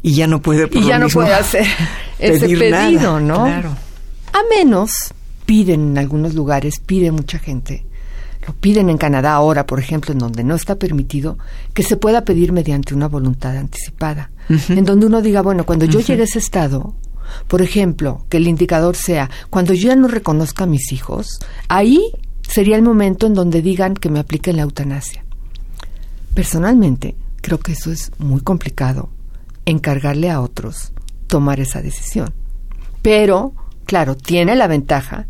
Y 0.03 0.15
ya 0.15 0.27
no 0.27 0.41
puede 0.41 0.69
Y 0.73 0.85
ya 0.85 0.99
no 0.99 1.09
puede 1.09 1.35
hacer 1.35 1.67
ese 2.19 2.47
pedido, 2.57 3.21
¿no? 3.21 3.45
Claro. 3.45 3.71
A 4.33 4.39
menos 4.57 4.91
piden 5.47 5.91
en 5.91 5.99
algunos 5.99 6.35
lugares, 6.35 6.81
pide 6.81 7.11
mucha 7.11 7.39
gente. 7.39 7.85
Lo 8.47 8.53
piden 8.55 8.91
en 8.91 8.99
Canadá 8.99 9.33
ahora, 9.33 9.67
por 9.67 9.79
ejemplo, 9.79 10.13
en 10.13 10.19
donde 10.19 10.45
no 10.45 10.55
está 10.55 10.77
permitido 10.77 11.39
que 11.73 11.83
se 11.83 11.97
pueda 11.97 12.25
pedir 12.25 12.53
mediante 12.53 12.95
una 12.95 13.09
voluntad 13.09 13.57
anticipada, 13.57 14.31
en 14.69 14.85
donde 14.85 15.07
uno 15.07 15.23
diga, 15.23 15.41
bueno, 15.41 15.65
cuando 15.65 15.87
yo 15.87 16.01
llegue 16.01 16.23
a 16.23 16.25
ese 16.25 16.41
estado, 16.41 16.95
por 17.49 17.63
ejemplo, 17.63 18.25
que 18.29 18.39
el 18.39 18.49
indicador 18.49 18.97
sea, 18.97 19.31
cuando 19.51 19.75
yo 19.75 19.89
ya 19.89 19.97
no 19.97 20.09
reconozca 20.09 20.65
a 20.65 20.69
mis 20.69 20.93
hijos, 20.93 21.39
ahí 21.69 22.13
sería 22.43 22.77
el 22.77 22.83
momento 22.83 23.27
en 23.27 23.35
donde 23.35 23.63
digan 23.63 23.95
que 23.95 24.11
me 24.11 24.19
apliquen 24.19 24.57
la 24.57 24.63
eutanasia. 24.63 25.25
Personalmente, 26.35 27.17
creo 27.41 27.59
que 27.59 27.73
eso 27.73 27.93
es 27.93 28.11
muy 28.19 28.41
complicado, 28.41 29.09
encargarle 29.67 30.31
a 30.31 30.41
otros 30.41 30.93
tomar 31.27 31.61
esa 31.61 31.83
decisión. 31.83 32.33
Pero, 33.03 33.53
claro, 33.85 34.17
tiene 34.17 34.57
la 34.57 34.67
ventaja 34.67 35.27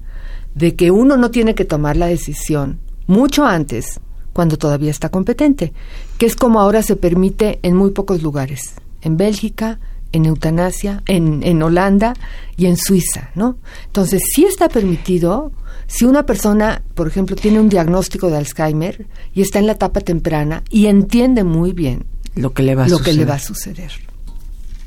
de 0.54 0.76
que 0.76 0.90
uno 0.90 1.16
no 1.16 1.30
tiene 1.30 1.54
que 1.54 1.64
tomar 1.64 1.96
la 1.96 2.06
decisión 2.06 2.78
mucho 3.06 3.44
antes, 3.44 4.00
cuando 4.32 4.58
todavía 4.58 4.90
está 4.90 5.08
competente, 5.10 5.72
que 6.18 6.26
es 6.26 6.36
como 6.36 6.60
ahora 6.60 6.82
se 6.82 6.96
permite 6.96 7.58
en 7.62 7.76
muy 7.76 7.90
pocos 7.90 8.22
lugares, 8.22 8.74
en 9.00 9.16
Bélgica, 9.16 9.78
en 10.14 10.26
eutanasia, 10.26 11.02
en, 11.06 11.42
en 11.42 11.62
Holanda 11.62 12.14
y 12.56 12.66
en 12.66 12.76
Suiza, 12.76 13.30
¿no? 13.34 13.58
Entonces, 13.86 14.22
sí 14.32 14.44
está 14.44 14.68
permitido 14.68 15.52
si 15.86 16.04
una 16.04 16.24
persona, 16.24 16.82
por 16.94 17.08
ejemplo, 17.08 17.36
tiene 17.36 17.60
un 17.60 17.68
diagnóstico 17.68 18.30
de 18.30 18.38
Alzheimer 18.38 19.06
y 19.34 19.42
está 19.42 19.58
en 19.58 19.66
la 19.66 19.72
etapa 19.72 20.00
temprana 20.00 20.62
y 20.70 20.86
entiende 20.86 21.44
muy 21.44 21.72
bien 21.72 22.06
lo 22.34 22.52
que 22.52 22.62
le 22.62 22.74
va 22.74 22.84
a, 22.84 22.88
lo 22.88 22.98
suceder. 22.98 23.14
Que 23.14 23.18
le 23.20 23.24
va 23.26 23.34
a 23.34 23.38
suceder. 23.38 23.92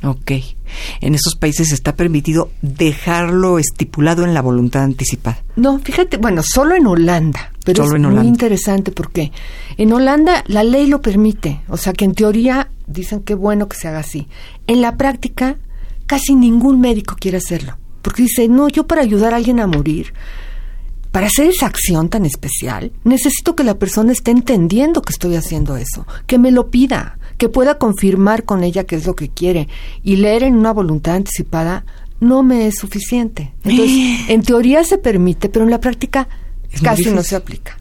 Ok. 0.04 0.32
En 1.02 1.16
esos 1.16 1.36
países 1.36 1.72
está 1.72 1.96
permitido 1.96 2.52
dejarlo 2.62 3.60
estipulado 3.60 4.24
en 4.24 4.34
la 4.34 4.42
voluntad 4.42 4.84
anticipada. 4.84 5.44
No, 5.56 5.80
fíjate, 5.80 6.18
bueno, 6.18 6.42
solo 6.44 6.76
en 6.76 6.88
Holanda. 6.88 7.52
Pero 7.74 7.84
es 7.84 8.02
muy 8.02 8.28
interesante 8.28 8.92
porque 8.92 9.32
en 9.78 9.92
Holanda 9.92 10.44
la 10.48 10.64
ley 10.64 10.88
lo 10.88 11.02
permite, 11.02 11.62
o 11.68 11.76
sea 11.76 11.92
que 11.92 12.06
en 12.06 12.14
teoría 12.14 12.70
dicen 12.88 13.20
que 13.22 13.36
bueno 13.36 13.68
que 13.68 13.76
se 13.76 13.90
haga 13.90 14.00
así. 14.00 14.28
En 14.68 14.82
la 14.82 14.96
práctica 14.96 15.58
casi 16.06 16.36
ningún 16.36 16.80
médico 16.80 17.18
quiere 17.20 17.38
hacerlo, 17.38 17.78
porque 18.02 18.24
dice, 18.24 18.48
no, 18.48 18.70
yo 18.70 18.88
para 18.88 19.02
ayudar 19.02 19.34
a 19.34 19.36
alguien 19.36 19.60
a 19.60 19.68
morir, 19.68 20.14
para 21.12 21.28
hacer 21.28 21.48
esa 21.48 21.66
acción 21.66 22.08
tan 22.08 22.26
especial, 22.26 22.94
necesito 23.04 23.54
que 23.56 23.66
la 23.66 23.78
persona 23.78 24.14
esté 24.14 24.32
entendiendo 24.32 25.02
que 25.02 25.12
estoy 25.12 25.36
haciendo 25.36 25.76
eso, 25.76 26.08
que 26.26 26.38
me 26.38 26.52
lo 26.52 26.70
pida, 26.70 27.20
que 27.38 27.50
pueda 27.50 27.78
confirmar 27.78 28.46
con 28.46 28.64
ella 28.64 28.86
qué 28.86 28.96
es 28.96 29.06
lo 29.06 29.16
que 29.16 29.30
quiere. 29.30 29.68
Y 30.04 30.18
leer 30.18 30.44
en 30.44 30.56
una 30.56 30.72
voluntad 30.72 31.16
anticipada 31.16 31.86
no 32.20 32.44
me 32.44 32.68
es 32.68 32.76
suficiente. 32.76 33.54
Entonces, 33.64 34.30
en 34.30 34.42
teoría 34.42 34.84
se 34.84 34.98
permite, 34.98 35.50
pero 35.50 35.66
en 35.66 35.72
la 35.72 35.80
práctica 35.82 36.28
casi 36.82 37.12
no 37.12 37.24
se 37.24 37.36
aplica. 37.36 37.78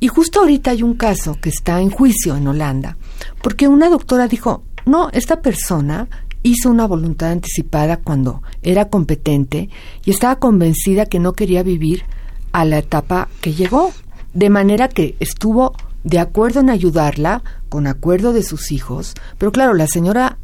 Y 0.00 0.08
justo 0.08 0.40
ahorita 0.40 0.72
hay 0.72 0.82
un 0.82 0.94
caso 0.94 1.38
que 1.40 1.48
está 1.48 1.80
en 1.80 1.90
juicio 1.90 2.36
en 2.36 2.48
Holanda, 2.48 2.96
porque 3.40 3.68
una 3.68 3.88
doctora 3.88 4.26
dijo, 4.26 4.64
no, 4.84 5.10
esta 5.10 5.40
persona 5.40 6.08
hizo 6.42 6.70
una 6.70 6.86
voluntad 6.86 7.30
anticipada 7.30 7.98
cuando 7.98 8.42
era 8.62 8.88
competente 8.88 9.68
y 10.04 10.10
estaba 10.10 10.36
convencida 10.36 11.06
que 11.06 11.20
no 11.20 11.34
quería 11.34 11.62
vivir 11.62 12.04
a 12.50 12.64
la 12.64 12.78
etapa 12.78 13.28
que 13.40 13.54
llegó, 13.54 13.92
de 14.34 14.50
manera 14.50 14.88
que 14.88 15.16
estuvo 15.20 15.72
de 16.04 16.18
acuerdo 16.18 16.60
en 16.60 16.70
ayudarla, 16.70 17.42
con 17.68 17.86
acuerdo 17.86 18.32
de 18.32 18.42
sus 18.42 18.72
hijos, 18.72 19.14
pero 19.38 19.52
claro, 19.52 19.74
la 19.74 19.86
señora 19.86 20.38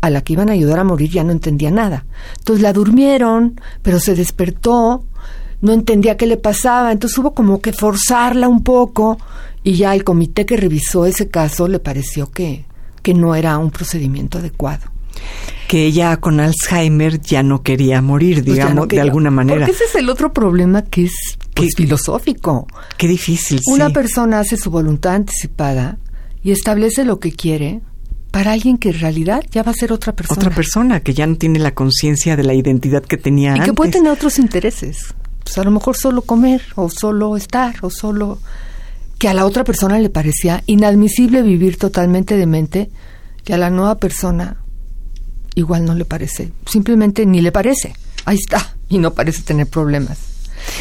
a 0.00 0.10
la 0.10 0.20
que 0.20 0.34
iban 0.34 0.48
a 0.48 0.52
ayudar 0.52 0.78
a 0.78 0.84
morir 0.84 1.10
ya 1.10 1.24
no 1.24 1.32
entendía 1.32 1.70
nada. 1.70 2.04
Entonces 2.38 2.62
la 2.62 2.72
durmieron, 2.72 3.60
pero 3.82 3.98
se 3.98 4.14
despertó, 4.14 5.04
no 5.60 5.72
entendía 5.72 6.16
qué 6.16 6.26
le 6.26 6.36
pasaba, 6.36 6.92
entonces 6.92 7.18
hubo 7.18 7.34
como 7.34 7.60
que 7.60 7.72
forzarla 7.72 8.48
un 8.48 8.62
poco 8.62 9.18
y 9.64 9.74
ya 9.74 9.94
el 9.94 10.04
comité 10.04 10.46
que 10.46 10.56
revisó 10.56 11.06
ese 11.06 11.28
caso 11.28 11.68
le 11.68 11.78
pareció 11.78 12.30
que, 12.30 12.64
que 13.02 13.14
no 13.14 13.34
era 13.34 13.58
un 13.58 13.70
procedimiento 13.70 14.38
adecuado 14.38 14.90
que 15.68 15.84
ella 15.84 16.16
con 16.16 16.40
Alzheimer 16.40 17.20
ya 17.20 17.42
no 17.42 17.62
quería 17.62 18.00
morir, 18.00 18.42
pues 18.42 18.56
digamos, 18.56 18.88
de 18.88 19.00
alguna 19.00 19.30
manera. 19.30 19.66
Porque 19.66 19.72
ese 19.72 19.84
es 19.84 19.94
el 19.96 20.08
otro 20.08 20.32
problema 20.32 20.82
que 20.82 21.04
es 21.04 21.12
pues, 21.54 21.74
filosófico. 21.76 22.66
Qué 22.96 23.06
difícil. 23.06 23.60
Una 23.66 23.90
persona 23.90 24.40
hace 24.40 24.56
su 24.56 24.70
voluntad 24.70 25.14
anticipada 25.14 25.98
y 26.42 26.52
establece 26.52 27.04
lo 27.04 27.20
que 27.20 27.32
quiere 27.32 27.82
para 28.30 28.52
alguien 28.52 28.78
que 28.78 28.90
en 28.90 29.00
realidad 29.00 29.44
ya 29.50 29.62
va 29.62 29.72
a 29.72 29.74
ser 29.74 29.92
otra 29.92 30.14
persona. 30.14 30.40
Otra 30.40 30.54
persona 30.54 31.00
que 31.00 31.12
ya 31.12 31.26
no 31.26 31.36
tiene 31.36 31.58
la 31.58 31.74
conciencia 31.74 32.34
de 32.34 32.44
la 32.44 32.54
identidad 32.54 33.02
que 33.02 33.18
tenía 33.18 33.52
antes. 33.52 33.66
Y 33.66 33.70
que 33.70 33.74
puede 33.74 33.90
tener 33.90 34.10
otros 34.10 34.38
intereses. 34.38 35.14
Pues 35.42 35.58
a 35.58 35.64
lo 35.64 35.70
mejor 35.70 35.96
solo 35.96 36.22
comer, 36.22 36.62
o 36.76 36.88
solo 36.88 37.36
estar, 37.36 37.76
o 37.82 37.90
solo... 37.90 38.38
Que 39.18 39.28
a 39.28 39.34
la 39.34 39.46
otra 39.46 39.64
persona 39.64 39.98
le 39.98 40.10
parecía 40.10 40.62
inadmisible 40.66 41.42
vivir 41.42 41.76
totalmente 41.76 42.36
demente, 42.36 42.88
que 43.44 43.52
a 43.52 43.58
la 43.58 43.68
nueva 43.68 43.96
persona 43.96 44.58
igual 45.56 45.84
no 45.84 45.94
le 45.94 46.04
parece, 46.04 46.52
simplemente 46.66 47.26
ni 47.26 47.40
le 47.40 47.50
parece. 47.50 47.94
Ahí 48.24 48.36
está, 48.36 48.76
y 48.88 48.98
no 48.98 49.14
parece 49.14 49.42
tener 49.42 49.66
problemas. 49.66 50.18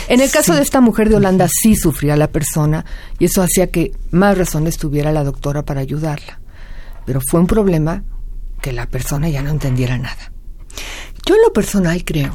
En 0.07 0.21
el 0.21 0.29
caso 0.29 0.53
de 0.53 0.61
esta 0.61 0.81
mujer 0.81 1.09
de 1.09 1.15
Holanda 1.15 1.47
sí 1.49 1.75
sufría 1.75 2.15
la 2.15 2.27
persona 2.27 2.85
y 3.19 3.25
eso 3.25 3.41
hacía 3.41 3.71
que 3.71 3.93
más 4.11 4.37
razones 4.37 4.77
tuviera 4.77 5.11
la 5.11 5.23
doctora 5.23 5.63
para 5.63 5.81
ayudarla. 5.81 6.39
Pero 7.05 7.21
fue 7.27 7.39
un 7.39 7.47
problema 7.47 8.03
que 8.61 8.73
la 8.73 8.85
persona 8.85 9.29
ya 9.29 9.41
no 9.41 9.49
entendiera 9.49 9.97
nada. 9.97 10.31
Yo 11.25 11.35
en 11.35 11.41
lo 11.41 11.53
personal 11.53 12.03
creo, 12.03 12.33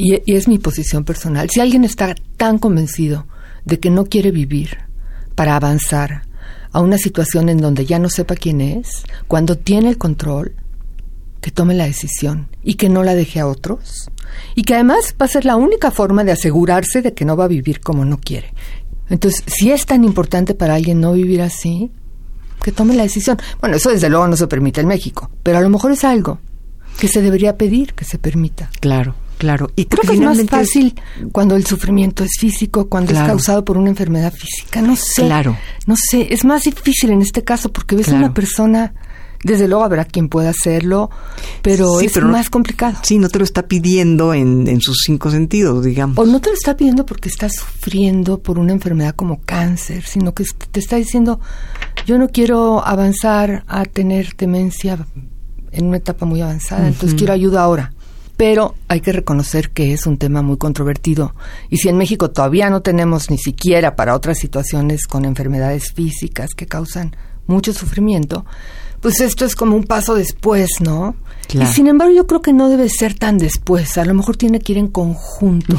y, 0.00 0.34
es 0.34 0.48
mi 0.48 0.58
posición 0.58 1.04
personal, 1.04 1.50
si 1.50 1.60
alguien 1.60 1.84
está 1.84 2.14
tan 2.36 2.58
convencido 2.58 3.26
de 3.64 3.78
que 3.78 3.90
no 3.90 4.06
quiere 4.06 4.30
vivir 4.30 4.78
para 5.34 5.56
avanzar 5.56 6.22
a 6.72 6.80
una 6.80 6.98
situación 6.98 7.48
en 7.48 7.58
donde 7.58 7.84
ya 7.84 7.98
no 7.98 8.08
sepa 8.08 8.36
quién 8.36 8.60
es, 8.60 9.04
cuando 9.28 9.58
tiene 9.58 9.90
el 9.90 9.98
control, 9.98 10.54
que 11.40 11.50
tome 11.50 11.74
la 11.74 11.86
decisión 11.86 12.48
y 12.62 12.74
que 12.74 12.88
no 12.88 13.02
la 13.02 13.14
deje 13.14 13.40
a 13.40 13.46
otros. 13.46 14.10
Y 14.54 14.62
que 14.62 14.74
además 14.74 15.14
va 15.20 15.24
a 15.24 15.28
ser 15.28 15.44
la 15.44 15.56
única 15.56 15.90
forma 15.90 16.22
de 16.22 16.32
asegurarse 16.32 17.02
de 17.02 17.14
que 17.14 17.24
no 17.24 17.36
va 17.36 17.44
a 17.44 17.48
vivir 17.48 17.80
como 17.80 18.04
no 18.04 18.20
quiere. 18.20 18.52
Entonces, 19.08 19.42
si 19.46 19.72
es 19.72 19.86
tan 19.86 20.04
importante 20.04 20.54
para 20.54 20.74
alguien 20.74 21.00
no 21.00 21.12
vivir 21.12 21.42
así, 21.42 21.90
que 22.62 22.72
tome 22.72 22.94
la 22.94 23.04
decisión. 23.04 23.38
Bueno, 23.60 23.76
eso 23.76 23.90
desde 23.90 24.10
luego 24.10 24.28
no 24.28 24.36
se 24.36 24.46
permite 24.46 24.82
en 24.82 24.86
México, 24.86 25.30
pero 25.42 25.58
a 25.58 25.62
lo 25.62 25.70
mejor 25.70 25.92
es 25.92 26.04
algo 26.04 26.38
que 26.98 27.08
se 27.08 27.22
debería 27.22 27.56
pedir 27.56 27.94
que 27.94 28.04
se 28.04 28.18
permita. 28.18 28.70
Claro. 28.80 29.14
Claro, 29.40 29.70
y 29.74 29.86
creo 29.86 30.02
que 30.02 30.16
es 30.16 30.20
más 30.20 30.38
fácil 30.50 30.94
cuando 31.32 31.56
el 31.56 31.64
sufrimiento 31.64 32.22
es 32.22 32.32
físico, 32.38 32.90
cuando 32.90 33.12
es 33.12 33.18
causado 33.20 33.64
por 33.64 33.78
una 33.78 33.88
enfermedad 33.88 34.34
física. 34.34 34.82
No 34.82 34.96
sé. 34.96 35.22
Claro. 35.22 35.56
No 35.86 35.94
sé, 35.96 36.28
es 36.30 36.44
más 36.44 36.64
difícil 36.64 37.08
en 37.08 37.22
este 37.22 37.42
caso 37.42 37.72
porque 37.72 37.96
ves 37.96 38.10
a 38.10 38.16
una 38.16 38.34
persona 38.34 38.92
desde 39.42 39.66
luego 39.66 39.82
habrá 39.82 40.04
quien 40.04 40.28
pueda 40.28 40.50
hacerlo, 40.50 41.08
pero 41.62 42.00
es 42.00 42.22
más 42.22 42.50
complicado. 42.50 42.98
Sí, 43.02 43.16
no 43.16 43.30
te 43.30 43.38
lo 43.38 43.44
está 43.46 43.66
pidiendo 43.66 44.34
en, 44.34 44.68
en, 44.68 44.82
sus 44.82 44.98
cinco 45.06 45.30
sentidos, 45.30 45.86
digamos. 45.86 46.18
O 46.18 46.26
no 46.26 46.38
te 46.42 46.50
lo 46.50 46.54
está 46.54 46.76
pidiendo 46.76 47.06
porque 47.06 47.30
está 47.30 47.48
sufriendo 47.48 48.40
por 48.40 48.58
una 48.58 48.74
enfermedad 48.74 49.14
como 49.14 49.40
cáncer, 49.40 50.04
sino 50.04 50.34
que 50.34 50.44
te 50.70 50.80
está 50.80 50.96
diciendo, 50.96 51.40
yo 52.04 52.18
no 52.18 52.28
quiero 52.28 52.86
avanzar 52.86 53.64
a 53.66 53.86
tener 53.86 54.36
demencia 54.36 54.98
en 55.72 55.86
una 55.86 55.96
etapa 55.96 56.26
muy 56.26 56.42
avanzada, 56.42 56.86
entonces 56.86 57.16
quiero 57.16 57.32
ayuda 57.32 57.62
ahora. 57.62 57.94
Pero 58.40 58.74
hay 58.88 59.02
que 59.02 59.12
reconocer 59.12 59.68
que 59.68 59.92
es 59.92 60.06
un 60.06 60.16
tema 60.16 60.40
muy 60.40 60.56
controvertido. 60.56 61.34
Y 61.68 61.76
si 61.76 61.90
en 61.90 61.98
México 61.98 62.30
todavía 62.30 62.70
no 62.70 62.80
tenemos 62.80 63.28
ni 63.28 63.36
siquiera 63.36 63.96
para 63.96 64.14
otras 64.14 64.38
situaciones 64.38 65.06
con 65.06 65.26
enfermedades 65.26 65.92
físicas 65.92 66.54
que 66.56 66.64
causan 66.64 67.14
mucho 67.46 67.74
sufrimiento, 67.74 68.46
pues 69.02 69.20
esto 69.20 69.44
es 69.44 69.54
como 69.54 69.76
un 69.76 69.84
paso 69.84 70.14
después, 70.14 70.70
¿no? 70.80 71.16
Y 71.52 71.66
sin 71.66 71.86
embargo 71.86 72.14
yo 72.14 72.26
creo 72.26 72.40
que 72.40 72.54
no 72.54 72.70
debe 72.70 72.88
ser 72.88 73.12
tan 73.12 73.36
después, 73.36 73.98
a 73.98 74.06
lo 74.06 74.14
mejor 74.14 74.38
tiene 74.38 74.60
que 74.60 74.72
ir 74.72 74.78
en 74.78 74.88
conjunto. 74.88 75.76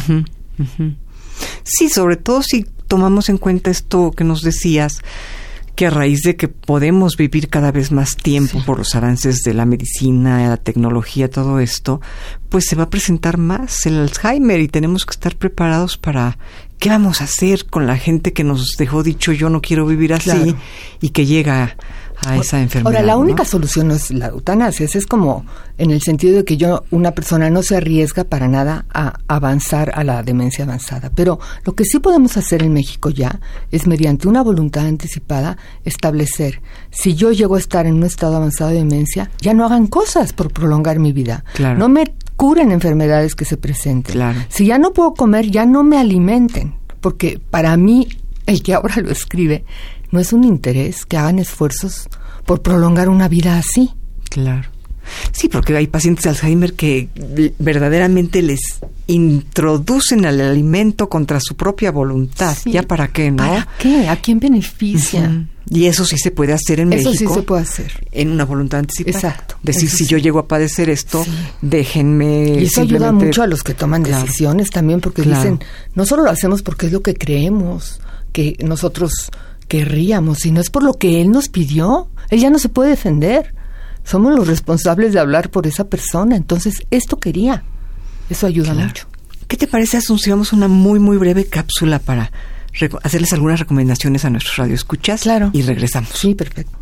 Sí, 1.64 1.90
sobre 1.90 2.18
todo 2.18 2.44
si 2.44 2.68
tomamos 2.88 3.30
en 3.30 3.40
cuenta 3.40 3.72
esto 3.72 4.12
que 4.12 4.24
nos 4.24 4.44
decías, 4.44 5.00
que 5.76 5.88
a 5.88 5.90
raíz 5.90 6.22
de 6.22 6.36
que 6.36 6.48
podemos 6.48 7.18
vivir 7.18 7.50
cada 7.50 7.72
vez 7.72 7.92
más 7.92 8.16
tiempo 8.16 8.62
por 8.66 8.78
los 8.78 8.96
avances 8.96 9.42
de 9.44 9.54
la 9.54 9.66
medicina, 9.66 10.48
la 10.48 10.58
tecnología, 10.58 11.30
todo 11.30 11.60
esto, 11.60 12.02
pues 12.50 12.66
se 12.66 12.76
va 12.76 12.84
a 12.84 12.90
presentar 12.90 13.38
más 13.38 13.86
el 13.86 13.98
Alzheimer 13.98 14.60
y 14.60 14.68
tenemos 14.68 15.06
que 15.06 15.12
estar 15.12 15.36
preparados 15.36 15.98
para 15.98 16.38
qué 16.80 16.90
vamos 16.90 17.22
a 17.22 17.26
hacer 17.26 17.68
con 17.68 17.88
la 17.88 17.98
gente 17.98 18.34
que 18.34 18.44
nos 18.44 18.76
dejó 18.78 19.04
dicho 19.04 19.32
yo 19.32 19.50
no 19.50 19.62
quiero 19.62 19.86
vivir 19.86 20.14
así 20.14 20.56
y 21.00 21.10
que 21.10 21.26
llega 21.26 21.78
a 22.26 22.38
esa 22.38 22.62
enfermedad. 22.62 22.94
Ahora, 22.94 23.06
la 23.06 23.18
única 23.18 23.46
solución 23.46 23.88
no 23.90 23.96
es 23.96 24.12
la 24.12 24.28
eutanasia, 24.28 24.86
es 24.86 25.06
como 25.06 25.46
en 25.78 25.92
el 25.92 26.02
sentido 26.02 26.38
de 26.38 26.46
que 26.46 26.58
yo, 26.58 26.84
una 26.92 27.12
persona 27.12 27.50
no 27.50 27.64
se 27.64 27.76
arriesga 27.76 28.24
para 28.24 28.48
nada 28.48 28.86
a 28.94 29.14
avanzar 29.28 29.92
a 29.96 30.04
la 30.04 30.24
demencia 30.24 30.66
avanzada. 30.66 31.12
Pero 31.16 31.40
lo 31.66 31.74
que 31.74 31.86
sí 31.86 32.00
podemos 32.00 32.38
hacer 32.38 32.64
en 32.64 32.74
México 32.74 33.10
ya 33.10 33.40
es 33.72 33.88
mediante 33.88 34.28
una 34.28 34.42
voluntad 34.42 34.86
anticipada 34.86 35.58
establecer, 35.86 36.62
si 36.92 37.16
yo 37.16 37.32
llego 37.32 37.56
a 37.56 37.60
estar 37.60 37.86
en 37.86 37.96
un 37.96 38.04
estado 38.04 38.36
avanzado 38.36 38.72
de 38.72 38.78
demencia, 38.78 39.32
ya 39.40 39.54
no 39.54 39.66
hagan 39.66 39.88
cosas 39.88 40.34
por 40.34 40.52
prolongar 40.52 41.00
mi 41.00 41.14
vida. 41.14 41.44
No 41.78 41.90
me 41.90 42.14
curen 42.36 42.72
enfermedades 42.72 43.36
que 43.36 43.46
se 43.46 43.58
presenten. 43.58 44.22
Si 44.50 44.66
ya 44.66 44.78
no 44.78 44.94
puedo 44.94 45.14
comer, 45.14 45.50
ya 45.50 45.66
no 45.66 45.84
me 45.84 45.98
alimenten. 45.98 46.76
Porque 47.00 47.40
para 47.50 47.76
mí, 47.78 48.08
el 48.46 48.62
que 48.62 48.74
ahora 48.74 48.98
lo 48.98 49.12
escribe, 49.12 49.66
no 50.12 50.20
es 50.20 50.34
un 50.34 50.44
interés 50.44 51.06
que 51.06 51.18
hagan 51.18 51.40
esfuerzos 51.40 52.08
por 52.46 52.62
prolongar 52.62 53.10
una 53.10 53.28
vida 53.28 53.58
así. 53.58 53.92
Claro. 54.30 54.70
Sí, 55.32 55.50
porque 55.50 55.76
hay 55.76 55.88
pacientes 55.88 56.24
de 56.24 56.30
Alzheimer 56.30 56.74
que 56.74 57.10
verdaderamente 57.60 58.42
les 58.42 58.62
introducen 59.08 60.26
al 60.26 60.40
alimento 60.40 61.10
contra 61.10 61.40
su 61.42 61.56
propia 61.56 61.92
voluntad. 61.92 62.56
¿Ya 62.66 62.84
para 62.84 63.10
qué, 63.10 63.32
no? 63.32 63.38
¿Para 63.38 63.68
qué? 63.80 64.08
¿A 64.08 64.16
quién 64.18 64.40
beneficia? 64.40 65.48
Y 65.70 65.86
eso 65.86 66.06
sí 66.06 66.18
se 66.18 66.32
puede 66.32 66.54
hacer 66.54 66.80
en 66.80 66.90
México. 66.90 67.10
Eso 67.10 67.18
sí 67.18 67.28
se 67.28 67.42
puede 67.44 67.62
hacer. 67.62 68.08
En 68.12 68.32
una 68.32 68.46
voluntad 68.46 68.80
anticipada. 68.80 69.18
Exacto. 69.18 69.56
Decir, 69.64 69.90
si 69.90 70.06
yo 70.06 70.18
llego 70.18 70.40
a 70.40 70.48
padecer 70.48 70.90
esto, 70.90 71.26
déjenme. 71.62 72.60
Y 72.60 72.66
eso 72.66 72.82
ayuda 72.82 73.12
mucho 73.12 73.44
a 73.44 73.48
los 73.48 73.64
que 73.64 73.74
toman 73.74 74.04
decisiones 74.04 74.70
también, 74.70 75.02
porque 75.02 75.24
dicen, 75.24 75.60
no 75.96 76.06
solo 76.06 76.24
lo 76.24 76.30
hacemos 76.30 76.62
porque 76.62 76.88
es 76.88 76.92
lo 76.92 77.02
que 77.02 77.16
creemos, 77.16 78.02
que 78.32 78.58
nosotros 78.64 79.30
querríamos, 79.72 80.40
si 80.40 80.52
no 80.52 80.60
es 80.60 80.70
por 80.70 80.84
lo 80.84 80.96
que 80.96 81.22
él 81.22 81.32
nos 81.32 81.48
pidió. 81.48 82.10
Él 82.30 82.42
ya 82.42 82.50
no 82.50 82.60
se 82.60 82.68
puede 82.68 82.90
defender. 82.90 83.56
Somos 84.04 84.36
los 84.36 84.46
responsables 84.46 85.14
de 85.14 85.20
hablar 85.22 85.50
por 85.50 85.66
esa 85.66 85.86
persona. 85.86 86.36
Entonces, 86.36 86.84
esto 86.92 87.18
quería. 87.20 87.64
Eso 88.30 88.48
ayuda 88.48 88.74
mucho. 88.74 89.08
¿Qué 89.48 89.56
te 89.56 89.68
parece, 89.68 89.96
Asunción? 89.96 90.44
una 90.52 90.68
muy, 90.68 91.00
muy 91.00 91.16
breve 91.16 91.46
cápsula 91.46 92.00
para 92.00 92.34
hacerles 93.02 93.32
algunas 93.32 93.62
recomendaciones 93.62 94.26
a 94.26 94.30
nuestros 94.30 94.58
radioescuchas. 94.58 95.22
Claro. 95.22 95.52
Y 95.54 95.62
regresamos. 95.62 96.10
Sí, 96.16 96.36
perfecto. 96.36 96.78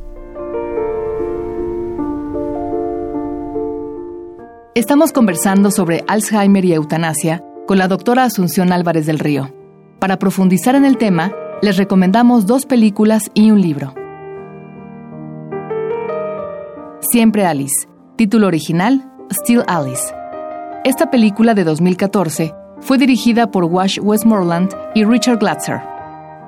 Estamos 4.74 5.12
conversando 5.12 5.70
sobre 5.70 6.04
Alzheimer 6.08 6.66
y 6.66 6.74
eutanasia 6.74 7.44
con 7.68 7.78
la 7.78 7.88
doctora 7.88 8.24
Asunción 8.24 8.72
Álvarez 8.72 9.06
del 9.06 9.20
Río. 9.20 9.54
Para 10.00 10.18
profundizar 10.18 10.74
en 10.74 10.86
el 10.86 10.98
tema, 10.98 11.32
les 11.62 11.78
recomendamos 11.78 12.46
dos 12.46 12.66
películas 12.66 13.30
y 13.34 13.52
un 13.52 13.62
libro. 13.62 13.94
Siempre 17.02 17.46
Alice, 17.46 17.88
título 18.16 18.48
original, 18.48 19.12
Still 19.32 19.64
Alice. 19.68 20.14
Esta 20.86 21.12
película 21.12 21.54
de 21.54 21.64
2014 21.66 22.54
fue 22.80 22.98
dirigida 22.98 23.52
por 23.52 23.66
Wash 23.66 24.00
Westmoreland 24.02 24.74
y 24.96 25.04
Richard 25.04 25.40
Glatzer. 25.40 25.82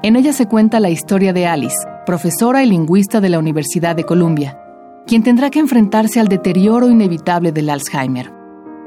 En 0.04 0.16
ella 0.16 0.34
se 0.34 0.48
cuenta 0.48 0.80
la 0.80 0.90
historia 0.90 1.34
de 1.34 1.46
Alice, 1.46 1.76
profesora 2.06 2.64
y 2.64 2.70
lingüista 2.70 3.20
de 3.20 3.30
la 3.30 3.40
Universidad 3.40 3.96
de 3.96 4.06
Columbia, 4.06 4.60
quien 5.06 5.24
tendrá 5.24 5.50
que 5.50 5.60
enfrentarse 5.60 6.20
al 6.20 6.28
deterioro 6.28 6.90
inevitable 6.90 7.52
del 7.52 7.70
Alzheimer. 7.70 8.32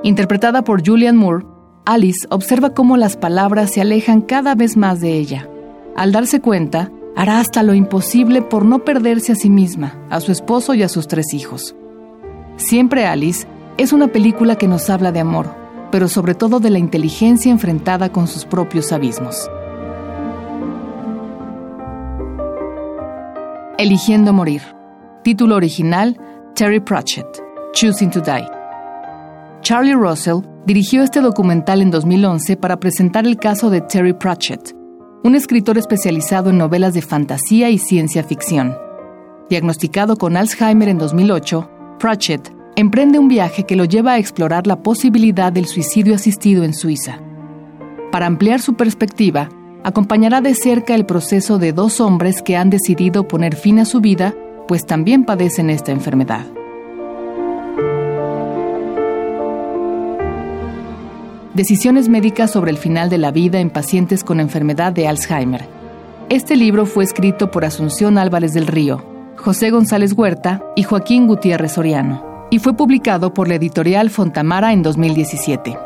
Interpretada 0.03 0.65
por 0.65 0.87
Julian 0.87 1.17
Moore, 1.17 1.47
Alice 1.85 2.27
observa 2.31 2.71
cómo 2.71 2.97
las 2.97 3.17
palabras 3.17 3.73
se 3.73 3.83
alejan 3.83 4.23
cada 4.23 4.55
vez 4.55 4.77
más 4.77 5.01
de 5.01 5.13
ella. 5.19 5.49
Al 5.97 6.11
darse 6.11 6.41
cuenta, 6.41 6.91
hará 7.15 7.39
hasta 7.39 7.63
lo 7.63 7.73
imposible 7.73 8.43
por 8.43 8.65
no 8.65 8.81
perderse 8.81 9.33
a 9.33 9.37
sí 9.37 9.49
misma, 9.49 9.97
a 10.11 10.21
su 10.21 10.33
esposo 10.33 10.75
y 10.75 10.83
a 10.83 10.89
sus 10.89 11.07
tres 11.07 11.33
hijos. 11.33 11.77
Siempre 12.57 13.07
Alice 13.07 13.47
es 13.77 13.93
una 13.93 14.09
película 14.09 14.57
que 14.57 14.67
nos 14.67 14.91
habla 14.91 15.13
de 15.13 15.21
amor, 15.21 15.55
pero 15.93 16.09
sobre 16.09 16.35
todo 16.35 16.59
de 16.59 16.71
la 16.71 16.81
inteligencia 16.81 17.53
enfrentada 17.53 18.11
con 18.11 18.27
sus 18.27 18.45
propios 18.45 18.91
abismos. 18.91 19.49
Eligiendo 23.79 24.33
morir. 24.33 24.63
Título 25.23 25.55
original, 25.55 26.19
Terry 26.55 26.81
Pratchett, 26.81 27.27
Choosing 27.73 28.11
to 28.11 28.21
Die. 28.21 28.49
Charlie 29.63 29.95
Russell 29.95 30.41
dirigió 30.67 31.03
este 31.03 31.21
documental 31.21 31.83
en 31.83 31.93
2011 31.93 32.57
para 32.57 32.79
presentar 32.79 33.27
el 33.27 33.37
caso 33.37 33.71
de 33.71 33.81
Terry 33.81 34.13
Pratchett, 34.13 34.75
un 35.25 35.35
escritor 35.35 35.79
especializado 35.79 36.51
en 36.51 36.59
novelas 36.59 36.93
de 36.93 37.01
fantasía 37.01 37.71
y 37.71 37.79
ciencia 37.79 38.23
ficción. 38.23 38.77
Diagnosticado 39.49 40.17
con 40.17 40.37
Alzheimer 40.37 40.91
en 40.91 40.99
2008, 40.99 41.71
Pratchett 41.99 42.53
emprende 42.77 43.19
un 43.19 43.29
viaje 43.29 43.65
que 43.65 43.75
lo 43.75 43.87
lleva 43.87 44.13
a 44.13 44.19
explorar 44.19 44.67
la 44.67 44.83
posibilidad 44.83 45.51
del 45.51 45.65
suicidio 45.65 46.15
asistido 46.15 46.63
en 46.63 46.75
Suiza. 46.75 47.21
Para 48.13 48.27
ampliar 48.27 48.61
su 48.61 48.75
perspectiva, 48.75 49.49
acompañará 49.83 50.43
de 50.43 50.55
cerca 50.55 50.95
el 50.95 51.07
proceso 51.07 51.59
de 51.59 51.73
dos 51.73 52.03
hombres 52.03 52.43
que 52.43 52.59
han 52.59 52.69
decidido 52.69 53.27
poner 53.27 53.57
fin 53.57 53.79
a 53.79 53.87
su 53.87 54.03
vida, 54.03 54.35
pues 54.69 54.85
también 54.85 55.25
padecen 55.25 55.71
esta 55.71 55.91
enfermedad. 55.91 56.45
Decisiones 61.55 62.09
médicas 62.09 62.51
sobre 62.51 62.73
el 62.73 62.79
final 62.79 63.09
de 63.09 63.17
la 63.17 63.31
vida 63.31 63.61
en 63.61 63.71
pacientes 63.71 64.25
con 64.25 64.41
enfermedad 64.41 64.93
de 64.93 65.07
Alzheimer. 65.07 65.69
Este 66.29 66.57
libro 66.57 66.85
fue 66.85 67.05
escrito 67.05 67.53
por 67.53 67.65
Asunción 67.65 68.19
Álvarez 68.19 68.55
del 68.55 68.67
Río, 68.67 69.05
José 69.37 69.71
González 69.71 70.15
Huerta 70.15 70.65
y 70.75 70.83
Joaquín 70.83 71.29
Gutiérrez 71.29 71.71
Soriano, 71.71 72.49
y 72.51 72.59
fue 72.59 72.77
publicado 72.77 73.33
por 73.33 73.47
la 73.47 73.55
editorial 73.55 74.11
Fontamara 74.11 74.73
en 74.73 74.83
2017. 74.83 75.79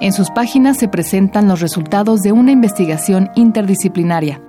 En 0.00 0.12
sus 0.12 0.30
páginas 0.30 0.76
se 0.76 0.88
presentan 0.88 1.46
los 1.46 1.60
resultados 1.60 2.22
de 2.22 2.32
una 2.32 2.50
investigación 2.50 3.30
interdisciplinaria. 3.36 4.42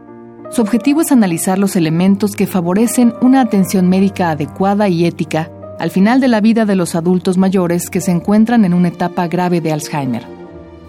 Su 0.50 0.64
objetivo 0.64 1.02
es 1.02 1.12
analizar 1.12 1.60
los 1.60 1.76
elementos 1.76 2.36
que 2.36 2.48
favorecen 2.48 3.14
una 3.22 3.42
atención 3.42 3.88
médica 3.90 4.32
adecuada 4.32 4.90
y 4.90 5.06
ética 5.06 5.52
al 5.78 5.92
final 5.92 6.20
de 6.20 6.30
la 6.30 6.42
vida 6.42 6.66
de 6.66 6.76
los 6.76 6.96
adultos 6.96 7.38
mayores 7.38 7.92
que 7.92 8.02
se 8.02 8.10
encuentran 8.10 8.66
en 8.66 8.74
una 8.74 8.88
etapa 8.88 9.28
grave 9.28 9.62
de 9.62 9.72
Alzheimer. 9.72 10.37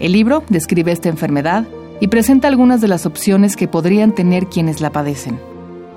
El 0.01 0.13
libro 0.13 0.45
describe 0.49 0.93
esta 0.93 1.09
enfermedad 1.09 1.67
y 2.01 2.07
presenta 2.07 2.47
algunas 2.47 2.81
de 2.81 2.89
las 2.89 3.05
opciones 3.05 3.57
que 3.57 3.67
podrían 3.67 4.15
tener 4.15 4.47
quienes 4.47 4.81
la 4.81 4.91
padecen. 4.91 5.41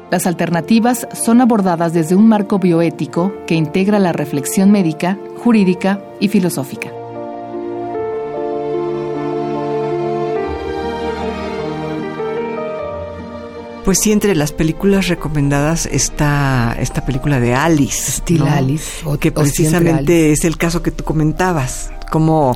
Las 0.09 0.25
alternativas 0.25 1.07
son 1.13 1.39
abordadas 1.39 1.93
desde 1.93 2.15
un 2.15 2.27
marco 2.27 2.57
bioético 2.57 3.31
que 3.45 3.55
integra 3.55 3.99
la 3.99 4.11
reflexión 4.11 4.71
médica, 4.71 5.19
jurídica 5.37 6.01
y 6.19 6.29
filosófica. 6.29 6.91
Pues 13.85 13.99
sí, 13.99 14.11
entre 14.11 14.35
las 14.35 14.51
películas 14.51 15.07
recomendadas 15.07 15.85
está 15.85 16.75
esta 16.79 17.05
película 17.05 17.39
de 17.39 17.53
Alice. 17.53 18.11
Steel 18.11 18.43
Alice. 18.43 19.03
que 19.19 19.31
precisamente 19.31 20.31
es 20.31 20.43
el 20.43 20.57
caso 20.57 20.81
que 20.81 20.91
tú 20.91 21.03
comentabas. 21.03 21.91
Como 22.11 22.55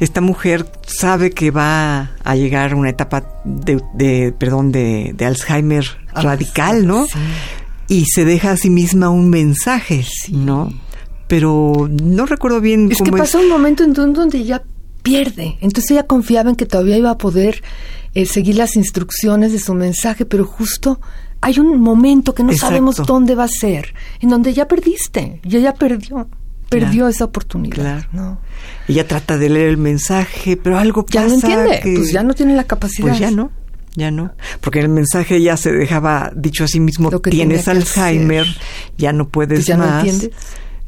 esta 0.00 0.20
mujer 0.20 0.70
sabe 0.86 1.30
que 1.30 1.50
va 1.50 2.12
a 2.22 2.36
llegar 2.36 2.72
a 2.72 2.76
una 2.76 2.90
etapa 2.90 3.24
de, 3.44 4.32
perdón, 4.38 4.70
de, 4.70 5.14
Alzheimer 5.20 5.84
ah, 6.14 6.22
radical, 6.22 6.86
¿no? 6.86 7.06
Y 7.88 8.04
se 8.06 8.24
deja 8.24 8.52
a 8.52 8.56
sí 8.56 8.70
misma 8.70 9.10
un 9.10 9.28
mensaje, 9.28 10.06
¿no? 10.30 10.72
Pero 11.26 11.88
no 11.90 12.26
recuerdo 12.26 12.60
bien 12.60 12.92
es 12.92 13.02
que 13.02 13.10
pasó 13.10 13.40
un 13.40 13.48
momento 13.48 13.82
en 13.82 13.92
donde 13.92 14.38
ella 14.38 14.62
pierde. 15.02 15.58
Entonces 15.60 15.90
ella 15.90 16.06
confiaba 16.06 16.50
en 16.50 16.56
que 16.56 16.66
todavía 16.66 16.96
iba 16.96 17.10
a 17.10 17.18
poder 17.18 17.62
eh, 18.14 18.26
seguir 18.26 18.56
las 18.56 18.76
instrucciones 18.76 19.52
de 19.52 19.58
su 19.58 19.74
mensaje, 19.74 20.24
pero 20.24 20.44
justo 20.44 21.00
hay 21.40 21.58
un 21.58 21.80
momento 21.80 22.34
que 22.34 22.44
no 22.44 22.52
sabemos 22.52 22.96
dónde 23.04 23.34
va 23.34 23.44
a 23.44 23.48
ser, 23.48 23.94
en 24.20 24.28
donde 24.28 24.54
ya 24.54 24.68
perdiste, 24.68 25.40
y 25.42 25.56
ella 25.56 25.74
perdió, 25.74 26.28
perdió 26.80 27.08
esa 27.08 27.24
oportunidad. 27.24 28.06
¿no? 28.12 28.38
Ella 28.88 29.06
trata 29.06 29.38
de 29.38 29.48
leer 29.48 29.68
el 29.68 29.78
mensaje, 29.78 30.56
pero 30.56 30.78
algo 30.78 31.04
pasa. 31.06 31.20
Ya 31.20 31.28
no 31.28 31.34
entiende, 31.34 31.80
pues 31.96 32.12
ya 32.12 32.22
no 32.22 32.34
tiene 32.34 32.56
la 32.56 32.64
capacidad. 32.64 33.08
Pues 33.08 33.18
ya 33.18 33.30
no. 33.30 33.50
Ya 33.94 34.10
no, 34.10 34.32
porque 34.62 34.78
en 34.78 34.86
el 34.86 34.90
mensaje 34.90 35.42
ya 35.42 35.58
se 35.58 35.70
dejaba 35.70 36.32
dicho 36.34 36.64
a 36.64 36.66
sí 36.66 36.80
mismo, 36.80 37.10
tienes 37.20 37.68
Alzheimer, 37.68 38.46
ya 38.96 39.12
no 39.12 39.28
puedes 39.28 39.58
pues 39.58 39.66
ya 39.66 39.76
más. 39.76 40.02
No 40.04 40.10
entiendes 40.10 40.30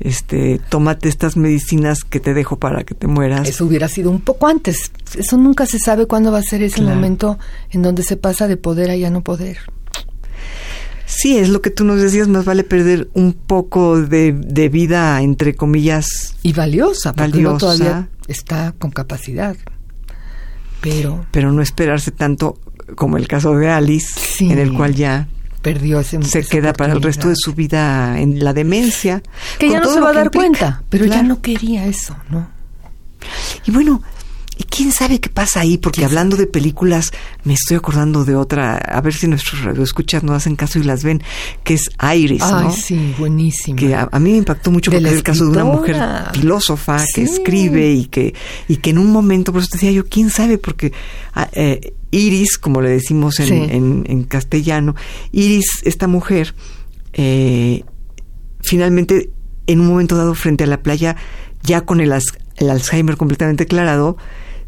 este, 0.00 0.60
tómate 0.68 1.08
estas 1.08 1.36
medicinas 1.36 2.04
que 2.04 2.20
te 2.20 2.34
dejo 2.34 2.58
para 2.58 2.84
que 2.84 2.94
te 2.94 3.06
mueras. 3.06 3.48
Eso 3.48 3.64
hubiera 3.64 3.88
sido 3.88 4.10
un 4.10 4.20
poco 4.20 4.46
antes. 4.46 4.90
Eso 5.16 5.36
nunca 5.36 5.66
se 5.66 5.78
sabe 5.78 6.06
cuándo 6.06 6.32
va 6.32 6.38
a 6.38 6.42
ser 6.42 6.62
ese 6.62 6.82
momento 6.82 7.38
en 7.70 7.82
donde 7.82 8.02
se 8.02 8.16
pasa 8.16 8.48
de 8.48 8.56
poder 8.56 8.90
a 8.90 8.96
ya 8.96 9.10
no 9.10 9.22
poder. 9.22 9.58
Sí, 11.06 11.36
es 11.36 11.48
lo 11.48 11.60
que 11.60 11.70
tú 11.70 11.84
nos 11.84 12.00
decías, 12.00 12.28
más 12.28 12.44
vale 12.44 12.64
perder 12.64 13.08
un 13.14 13.34
poco 13.34 14.00
de, 14.00 14.32
vida, 14.72 15.20
entre 15.22 15.54
comillas. 15.54 16.34
Y 16.42 16.52
valiosa, 16.52 17.12
porque 17.12 17.30
valiosa. 17.30 17.58
todavía 17.58 18.08
está 18.26 18.74
con 18.78 18.90
capacidad. 18.90 19.56
Pero... 20.80 21.26
Pero 21.30 21.52
no 21.52 21.62
esperarse 21.62 22.10
tanto 22.10 22.58
como 22.96 23.16
el 23.16 23.28
caso 23.28 23.56
de 23.56 23.70
Alice, 23.70 24.44
en 24.44 24.58
el 24.58 24.72
cual 24.72 24.94
ya 24.94 25.28
perdió 25.62 26.00
ese 26.00 26.22
se 26.22 26.44
queda 26.44 26.74
para 26.74 26.92
el 26.92 27.00
resto 27.00 27.30
de 27.30 27.36
su 27.36 27.54
vida 27.54 28.20
en 28.20 28.44
la 28.44 28.52
demencia 28.52 29.22
que 29.58 29.70
ya 29.70 29.80
no 29.80 29.90
se 29.90 29.98
va 29.98 30.10
a 30.10 30.12
dar 30.12 30.30
cuenta 30.30 30.82
pero 30.90 31.06
ya 31.06 31.22
no 31.22 31.40
quería 31.40 31.86
eso 31.86 32.14
no 32.28 32.46
y 33.64 33.70
bueno 33.70 34.02
y 34.56 34.64
quién 34.64 34.92
sabe 34.92 35.20
qué 35.20 35.28
pasa 35.28 35.60
ahí 35.60 35.78
porque 35.78 36.04
hablando 36.04 36.36
de 36.36 36.46
películas 36.46 37.12
me 37.44 37.54
estoy 37.54 37.76
acordando 37.76 38.24
de 38.24 38.36
otra 38.36 38.76
a 38.76 39.00
ver 39.00 39.14
si 39.14 39.26
nuestros 39.26 39.62
radioescuchas 39.62 40.22
no 40.22 40.34
hacen 40.34 40.56
caso 40.56 40.78
y 40.78 40.84
las 40.84 41.02
ven 41.02 41.22
que 41.64 41.74
es 41.74 41.90
Iris 42.14 42.42
Ay, 42.42 42.70
sí 42.72 43.14
buenísima. 43.18 43.76
Que 43.76 43.94
a, 43.94 44.08
mí 44.20 44.30
me 44.32 44.38
impactó 44.38 44.70
mucho 44.70 44.90
porque 44.90 45.06
es 45.06 45.12
el 45.12 45.22
caso 45.22 45.44
de 45.44 45.50
una 45.50 45.64
mujer 45.64 45.96
filósofa 46.32 47.04
que 47.14 47.22
escribe 47.22 47.92
y 47.92 48.06
que 48.06 48.34
y 48.68 48.76
que 48.76 48.90
en 48.90 48.98
un 48.98 49.10
momento 49.10 49.52
por 49.52 49.62
eso 49.62 49.70
decía 49.72 49.90
yo 49.90 50.06
quién 50.06 50.30
sabe 50.30 50.58
porque 50.58 50.92
ah, 51.34 51.48
eh, 51.52 51.94
Iris, 52.14 52.58
como 52.58 52.80
le 52.80 52.90
decimos 52.90 53.40
en, 53.40 54.24
castellano, 54.24 54.94
Iris, 55.32 55.66
esta 55.82 56.06
mujer, 56.06 56.54
eh, 57.12 57.82
finalmente, 58.62 59.30
en 59.66 59.80
un 59.80 59.88
momento 59.88 60.16
dado 60.16 60.34
frente 60.34 60.64
a 60.64 60.66
la 60.68 60.80
playa, 60.80 61.16
ya 61.62 61.80
con 61.80 62.00
el, 62.00 62.12
Alzheimer 62.12 63.16
completamente 63.16 63.64
aclarado, 63.64 64.16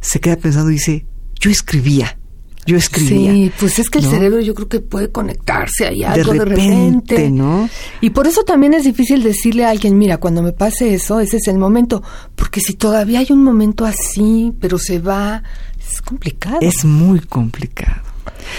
se 0.07 0.21
queda 0.21 0.37
pensando 0.37 0.71
y 0.71 0.75
dice, 0.75 1.05
yo 1.40 1.51
escribía. 1.51 2.19
Yo 2.64 2.77
escribía. 2.77 3.33
Sí, 3.33 3.53
pues 3.61 3.79
es 3.79 3.88
que 3.88 3.99
el 3.99 4.05
cerebro 4.05 4.40
yo 4.40 4.53
creo 4.53 4.69
que 4.69 4.81
puede 4.81 5.11
conectarse 5.11 5.87
ahí 5.87 6.03
algo 6.03 6.33
de 6.33 6.45
repente, 6.45 7.31
¿no? 7.31 7.69
Y 8.01 8.11
por 8.11 8.27
eso 8.27 8.42
también 8.42 8.75
es 8.75 8.83
difícil 8.85 9.23
decirle 9.23 9.64
a 9.64 9.71
alguien, 9.71 9.97
mira, 9.97 10.19
cuando 10.19 10.42
me 10.42 10.53
pase 10.53 10.92
eso, 10.92 11.21
ese 11.21 11.37
es 11.37 11.47
el 11.47 11.59
momento, 11.59 12.03
porque 12.35 12.61
si 12.61 12.75
todavía 12.75 13.21
hay 13.21 13.29
un 13.31 13.45
momento 13.45 13.85
así, 13.85 14.53
pero 14.61 14.79
se 14.79 14.99
va, 14.99 15.45
es 15.79 16.03
complicado. 16.03 16.59
Es 16.61 16.85
muy 16.85 17.21
complicado. 17.21 18.03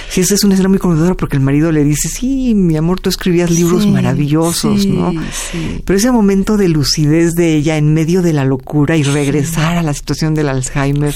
Sí, 0.10 0.22
esa 0.22 0.36
es 0.36 0.44
una 0.44 0.54
escena 0.54 0.70
muy 0.70 0.80
conmovedora 0.80 1.16
porque 1.16 1.36
el 1.36 1.42
marido 1.42 1.72
le 1.72 1.84
dice, 1.84 2.08
sí, 2.10 2.54
mi 2.56 2.78
amor, 2.78 3.00
tú 3.00 3.10
escribías 3.10 3.52
libros 3.52 3.86
maravillosos, 3.88 4.86
¿no? 4.86 5.14
Pero 5.86 5.98
ese 5.98 6.12
momento 6.12 6.58
de 6.58 6.70
lucidez 6.70 7.34
de 7.34 7.56
ella 7.56 7.78
en 7.78 7.94
medio 7.94 8.22
de 8.22 8.34
la 8.34 8.46
locura 8.46 8.98
y 8.98 9.04
regresar 9.04 9.78
a 9.78 9.84
la 9.84 9.94
situación 9.94 10.34
del 10.34 10.50
Alzheimer 10.50 11.14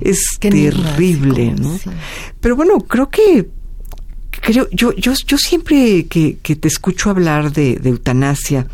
es 0.00 0.24
terrible, 0.38 1.54
¿no? 1.58 1.78
Pero 2.40 2.56
bueno, 2.56 2.78
creo 2.80 3.08
que 3.08 3.48
creo 4.30 4.68
yo 4.72 4.92
yo 4.94 5.12
yo 5.26 5.38
siempre 5.38 6.06
que, 6.06 6.38
que 6.42 6.56
te 6.56 6.68
escucho 6.68 7.10
hablar 7.10 7.52
de, 7.52 7.76
de 7.76 7.90
eutanasia 7.90 8.66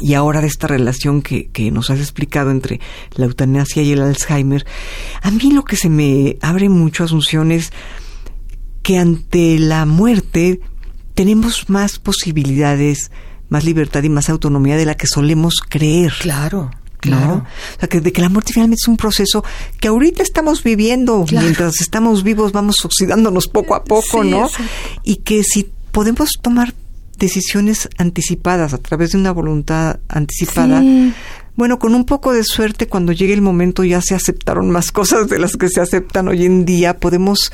y 0.00 0.14
ahora 0.14 0.40
de 0.40 0.46
esta 0.46 0.66
relación 0.66 1.22
que, 1.22 1.48
que, 1.48 1.70
nos 1.70 1.90
has 1.90 2.00
explicado 2.00 2.50
entre 2.50 2.80
la 3.14 3.24
eutanasia 3.24 3.82
y 3.82 3.92
el 3.92 4.02
Alzheimer, 4.02 4.66
a 5.22 5.30
mí 5.30 5.50
lo 5.52 5.64
que 5.64 5.76
se 5.76 5.88
me 5.88 6.36
abre 6.42 6.68
mucho, 6.68 7.04
Asunción, 7.04 7.50
es 7.50 7.72
que 8.86 8.98
ante 8.98 9.58
la 9.58 9.84
muerte 9.84 10.60
tenemos 11.14 11.68
más 11.68 11.98
posibilidades, 11.98 13.10
más 13.48 13.64
libertad 13.64 14.04
y 14.04 14.08
más 14.08 14.30
autonomía 14.30 14.76
de 14.76 14.84
la 14.84 14.96
que 14.96 15.08
solemos 15.08 15.56
creer. 15.68 16.12
Claro. 16.20 16.70
Claro. 16.98 17.44
O 17.74 17.78
sea, 17.80 17.88
que 17.88 18.00
de 18.00 18.12
que 18.12 18.20
la 18.20 18.28
muerte 18.28 18.52
finalmente 18.52 18.82
es 18.84 18.86
un 18.86 18.96
proceso 18.96 19.44
que 19.80 19.88
ahorita 19.88 20.22
estamos 20.22 20.62
viviendo, 20.62 21.24
mientras 21.32 21.80
estamos 21.80 22.22
vivos 22.22 22.52
vamos 22.52 22.84
oxidándonos 22.84 23.48
poco 23.48 23.74
a 23.74 23.82
poco, 23.82 24.22
¿no? 24.22 24.48
Y 25.02 25.16
que 25.16 25.42
si 25.42 25.68
podemos 25.90 26.34
tomar 26.40 26.72
decisiones 27.18 27.88
anticipadas 27.98 28.72
a 28.72 28.78
través 28.78 29.10
de 29.10 29.18
una 29.18 29.32
voluntad 29.32 29.98
anticipada, 30.06 30.80
bueno, 31.56 31.78
con 31.78 31.94
un 31.94 32.04
poco 32.04 32.32
de 32.32 32.44
suerte, 32.44 32.86
cuando 32.86 33.12
llegue 33.12 33.32
el 33.32 33.40
momento 33.40 33.82
ya 33.82 34.02
se 34.02 34.14
aceptaron 34.14 34.70
más 34.70 34.92
cosas 34.92 35.28
de 35.28 35.38
las 35.38 35.56
que 35.56 35.70
se 35.70 35.80
aceptan 35.80 36.28
hoy 36.28 36.44
en 36.44 36.66
día, 36.66 36.98
podemos 36.98 37.50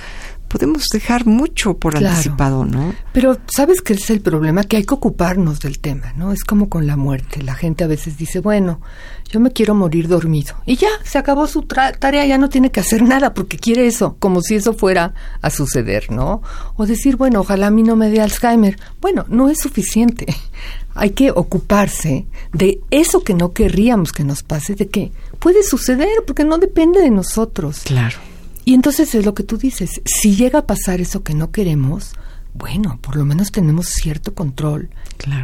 podemos 0.53 0.85
dejar 0.93 1.25
mucho 1.25 1.79
por 1.79 1.97
anticipado, 1.97 2.67
¿no? 2.67 2.95
Pero 3.15 3.39
¿sabes 3.47 3.81
qué 3.81 3.95
es 3.95 4.11
el 4.11 4.21
problema? 4.21 4.65
Que 4.65 4.77
hay 4.77 4.85
que 4.85 4.93
ocuparnos 4.93 5.61
del 5.61 5.79
tema, 5.79 6.13
¿no? 6.15 6.31
Es 6.31 6.45
como 6.45 6.69
con 6.69 6.87
la 6.87 6.97
muerte. 6.97 7.43
La 7.43 7.55
gente 7.55 7.85
a 7.85 7.87
veces 7.87 8.19
dice, 8.19 8.41
bueno, 8.41 8.83
yo 9.31 9.41
me 9.41 9.51
quiero 9.53 9.75
morir 9.75 10.09
dormido. 10.09 10.55
Y 10.67 10.77
ya, 10.77 10.91
se 11.05 11.17
acabó 11.17 11.47
su 11.47 11.63
tarea, 11.63 12.27
ya 12.27 12.37
no 12.37 12.51
tiene 12.51 12.71
que 12.71 12.81
hacer 12.81 13.03
nada 13.03 13.33
porque 13.33 13.57
quiere 13.57 13.87
eso, 13.87 14.17
como 14.19 14.43
si 14.43 14.57
eso 14.57 14.75
fuera 14.75 15.15
a 15.41 15.49
suceder, 15.49 16.11
¿no? 16.13 16.43
O 16.77 16.85
decir, 16.85 17.17
bueno, 17.17 17.41
ojalá 17.41 17.69
a 17.69 17.71
mí 17.71 17.83
no 17.83 17.97
me 17.97 18.11
dé 18.11 18.21
Alzheimer. 18.21 18.79
Bueno, 19.01 19.25
no 19.29 19.49
es 19.49 19.59
suficiente. 19.59 20.27
Hay 20.95 21.11
que 21.11 21.31
ocuparse 21.31 22.27
de 22.53 22.81
eso 22.91 23.25
que 23.25 23.33
no 23.33 23.55
querríamos 23.55 24.13
que 24.13 24.25
nos 24.25 24.43
pase, 24.43 24.75
de 24.75 24.89
que 24.89 25.13
puede 25.39 25.63
suceder 25.63 26.11
porque 26.27 26.45
no 26.45 26.59
depende 26.59 27.01
de 27.01 27.11
nosotros. 27.11 27.81
Claro. 27.85 28.19
Y 28.65 28.75
entonces 28.75 29.15
es 29.15 29.25
lo 29.25 29.35
que 29.35 29.43
tú 29.43 29.57
dices, 29.57 30.01
si 30.05 30.37
llega 30.37 30.61
a 30.61 30.67
pasar 30.67 31.01
eso 31.01 31.23
que 31.23 31.35
no 31.35 31.51
queremos, 31.51 32.13
bueno, 32.55 32.99
por 33.01 33.17
lo 33.17 33.25
menos 33.25 33.51
tenemos 33.51 33.89
cierto 33.89 34.35
control 34.35 34.91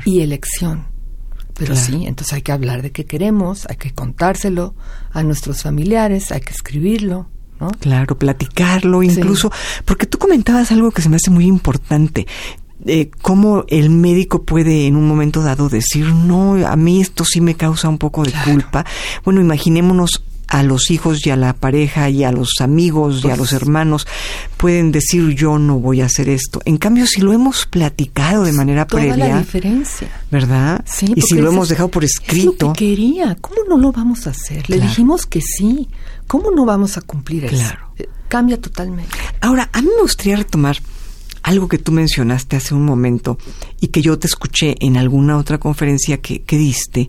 y 0.04 0.20
elección. 0.20 0.86
Pero 1.54 1.74
sí, 1.74 2.06
entonces 2.06 2.34
hay 2.34 2.42
que 2.42 2.52
hablar 2.52 2.82
de 2.82 2.92
qué 2.92 3.04
queremos, 3.04 3.66
hay 3.68 3.76
que 3.76 3.92
contárselo 3.92 4.76
a 5.10 5.24
nuestros 5.24 5.62
familiares, 5.62 6.30
hay 6.30 6.40
que 6.40 6.52
escribirlo, 6.52 7.28
¿no? 7.58 7.70
Claro, 7.80 8.16
platicarlo 8.16 9.02
incluso, 9.02 9.50
porque 9.84 10.06
tú 10.06 10.18
comentabas 10.18 10.70
algo 10.70 10.92
que 10.92 11.02
se 11.02 11.08
me 11.08 11.16
hace 11.16 11.30
muy 11.30 11.46
importante. 11.46 12.28
Eh, 12.86 13.10
cómo 13.22 13.64
el 13.66 13.90
médico 13.90 14.44
puede 14.44 14.86
en 14.86 14.94
un 14.94 15.08
momento 15.08 15.42
dado 15.42 15.68
decir, 15.68 16.06
no, 16.06 16.64
a 16.64 16.76
mí 16.76 17.00
esto 17.00 17.24
sí 17.24 17.40
me 17.40 17.56
causa 17.56 17.88
un 17.88 17.98
poco 17.98 18.22
de 18.22 18.32
culpa. 18.44 18.86
Bueno, 19.24 19.40
imaginémonos 19.40 20.22
a 20.48 20.62
los 20.62 20.90
hijos 20.90 21.24
y 21.26 21.30
a 21.30 21.36
la 21.36 21.52
pareja 21.52 22.08
y 22.08 22.24
a 22.24 22.32
los 22.32 22.54
amigos 22.60 23.22
y 23.24 23.30
a 23.30 23.36
los 23.36 23.52
hermanos 23.52 24.06
pueden 24.56 24.90
decir 24.92 25.34
yo 25.34 25.58
no 25.58 25.78
voy 25.78 26.00
a 26.00 26.06
hacer 26.06 26.28
esto. 26.28 26.60
En 26.64 26.78
cambio, 26.78 27.06
si 27.06 27.20
lo 27.20 27.32
hemos 27.32 27.66
platicado 27.66 28.44
de 28.44 28.52
manera 28.52 28.86
toda 28.86 29.02
previa, 29.02 29.28
la 29.28 29.38
diferencia, 29.38 30.08
¿verdad? 30.30 30.84
Sí, 30.86 31.12
y 31.14 31.20
si 31.20 31.36
lo 31.36 31.50
hemos 31.50 31.68
dejado 31.68 31.90
por 31.90 32.02
escrito, 32.02 32.50
es 32.50 32.62
lo 32.62 32.72
que 32.72 32.78
quería. 32.78 33.36
¿Cómo 33.40 33.60
no 33.68 33.76
lo 33.76 33.92
vamos 33.92 34.26
a 34.26 34.30
hacer? 34.30 34.68
Le 34.68 34.80
dijimos 34.80 35.26
que 35.26 35.40
sí. 35.42 35.88
¿Cómo 36.26 36.50
no 36.50 36.64
vamos 36.64 36.96
a 36.96 37.02
cumplir 37.02 37.46
eso? 37.46 37.56
Claro. 37.56 37.92
Eh, 37.98 38.08
cambia 38.28 38.60
totalmente. 38.60 39.16
Ahora, 39.40 39.70
a 39.72 39.80
mí 39.80 39.88
me 39.94 40.02
gustaría 40.02 40.36
retomar 40.36 40.78
algo 41.42 41.68
que 41.68 41.78
tú 41.78 41.92
mencionaste 41.92 42.56
hace 42.56 42.74
un 42.74 42.84
momento 42.84 43.38
y 43.80 43.88
que 43.88 44.02
yo 44.02 44.18
te 44.18 44.26
escuché 44.26 44.76
en 44.80 44.98
alguna 44.98 45.38
otra 45.38 45.58
conferencia 45.58 46.18
que, 46.18 46.42
que 46.42 46.58
diste. 46.58 47.08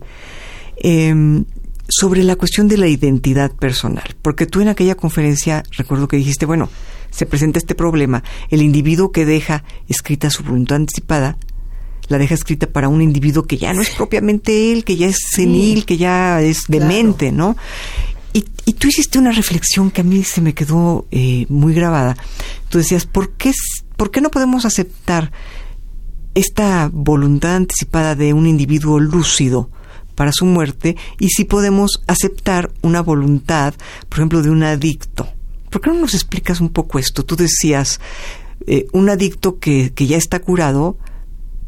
Eh, 0.82 1.44
sobre 1.90 2.22
la 2.22 2.36
cuestión 2.36 2.68
de 2.68 2.78
la 2.78 2.86
identidad 2.86 3.50
personal, 3.52 4.16
porque 4.22 4.46
tú 4.46 4.60
en 4.60 4.68
aquella 4.68 4.94
conferencia 4.94 5.62
recuerdo 5.76 6.08
que 6.08 6.16
dijiste, 6.16 6.46
bueno, 6.46 6.70
se 7.10 7.26
presenta 7.26 7.58
este 7.58 7.74
problema, 7.74 8.22
el 8.48 8.62
individuo 8.62 9.12
que 9.12 9.26
deja 9.26 9.64
escrita 9.88 10.30
su 10.30 10.44
voluntad 10.44 10.76
anticipada, 10.76 11.36
la 12.08 12.18
deja 12.18 12.34
escrita 12.34 12.66
para 12.66 12.88
un 12.88 13.02
individuo 13.02 13.44
que 13.44 13.56
ya 13.56 13.72
no 13.72 13.82
es 13.82 13.90
propiamente 13.90 14.72
él, 14.72 14.84
que 14.84 14.96
ya 14.96 15.06
es 15.06 15.18
senil, 15.30 15.84
que 15.84 15.96
ya 15.96 16.40
es 16.40 16.64
demente, 16.68 17.32
¿no? 17.32 17.56
Y, 18.32 18.44
y, 18.64 18.74
tú 18.74 18.86
hiciste 18.86 19.18
una 19.18 19.32
reflexión 19.32 19.90
que 19.90 20.02
a 20.02 20.04
mí 20.04 20.22
se 20.22 20.40
me 20.40 20.54
quedó 20.54 21.06
eh, 21.10 21.46
muy 21.48 21.74
grabada. 21.74 22.16
Tú 22.68 22.78
decías, 22.78 23.04
¿por 23.04 23.32
qué, 23.32 23.50
¿por 23.96 24.12
qué 24.12 24.20
no 24.20 24.30
podemos 24.30 24.64
aceptar 24.64 25.32
esta 26.36 26.90
voluntad 26.92 27.56
anticipada 27.56 28.14
de 28.14 28.32
un 28.32 28.46
individuo 28.46 29.00
lúcido? 29.00 29.70
Para 30.20 30.32
su 30.32 30.44
muerte 30.44 30.98
y 31.18 31.30
si 31.30 31.46
podemos 31.46 32.02
aceptar 32.06 32.70
una 32.82 33.00
voluntad, 33.00 33.72
por 34.06 34.18
ejemplo, 34.18 34.42
de 34.42 34.50
un 34.50 34.62
adicto. 34.62 35.26
¿Por 35.70 35.80
qué 35.80 35.88
no 35.88 35.96
nos 35.96 36.12
explicas 36.12 36.60
un 36.60 36.68
poco 36.68 36.98
esto? 36.98 37.24
Tú 37.24 37.36
decías, 37.36 38.02
eh, 38.66 38.86
un 38.92 39.08
adicto 39.08 39.58
que, 39.58 39.94
que 39.94 40.06
ya 40.06 40.18
está 40.18 40.40
curado 40.40 40.98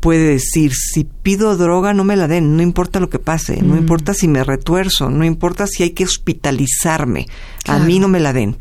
puede 0.00 0.32
decir, 0.32 0.72
si 0.74 1.04
pido 1.04 1.56
droga 1.56 1.94
no 1.94 2.04
me 2.04 2.14
la 2.14 2.28
den, 2.28 2.54
no 2.54 2.62
importa 2.62 3.00
lo 3.00 3.08
que 3.08 3.18
pase, 3.18 3.62
no 3.62 3.72
mm. 3.72 3.78
importa 3.78 4.12
si 4.12 4.28
me 4.28 4.44
retuerzo, 4.44 5.08
no 5.08 5.24
importa 5.24 5.66
si 5.66 5.84
hay 5.84 5.92
que 5.92 6.04
hospitalizarme, 6.04 7.28
a 7.66 7.78
mí 7.78 8.00
no 8.00 8.08
me 8.08 8.20
la 8.20 8.34
den. 8.34 8.58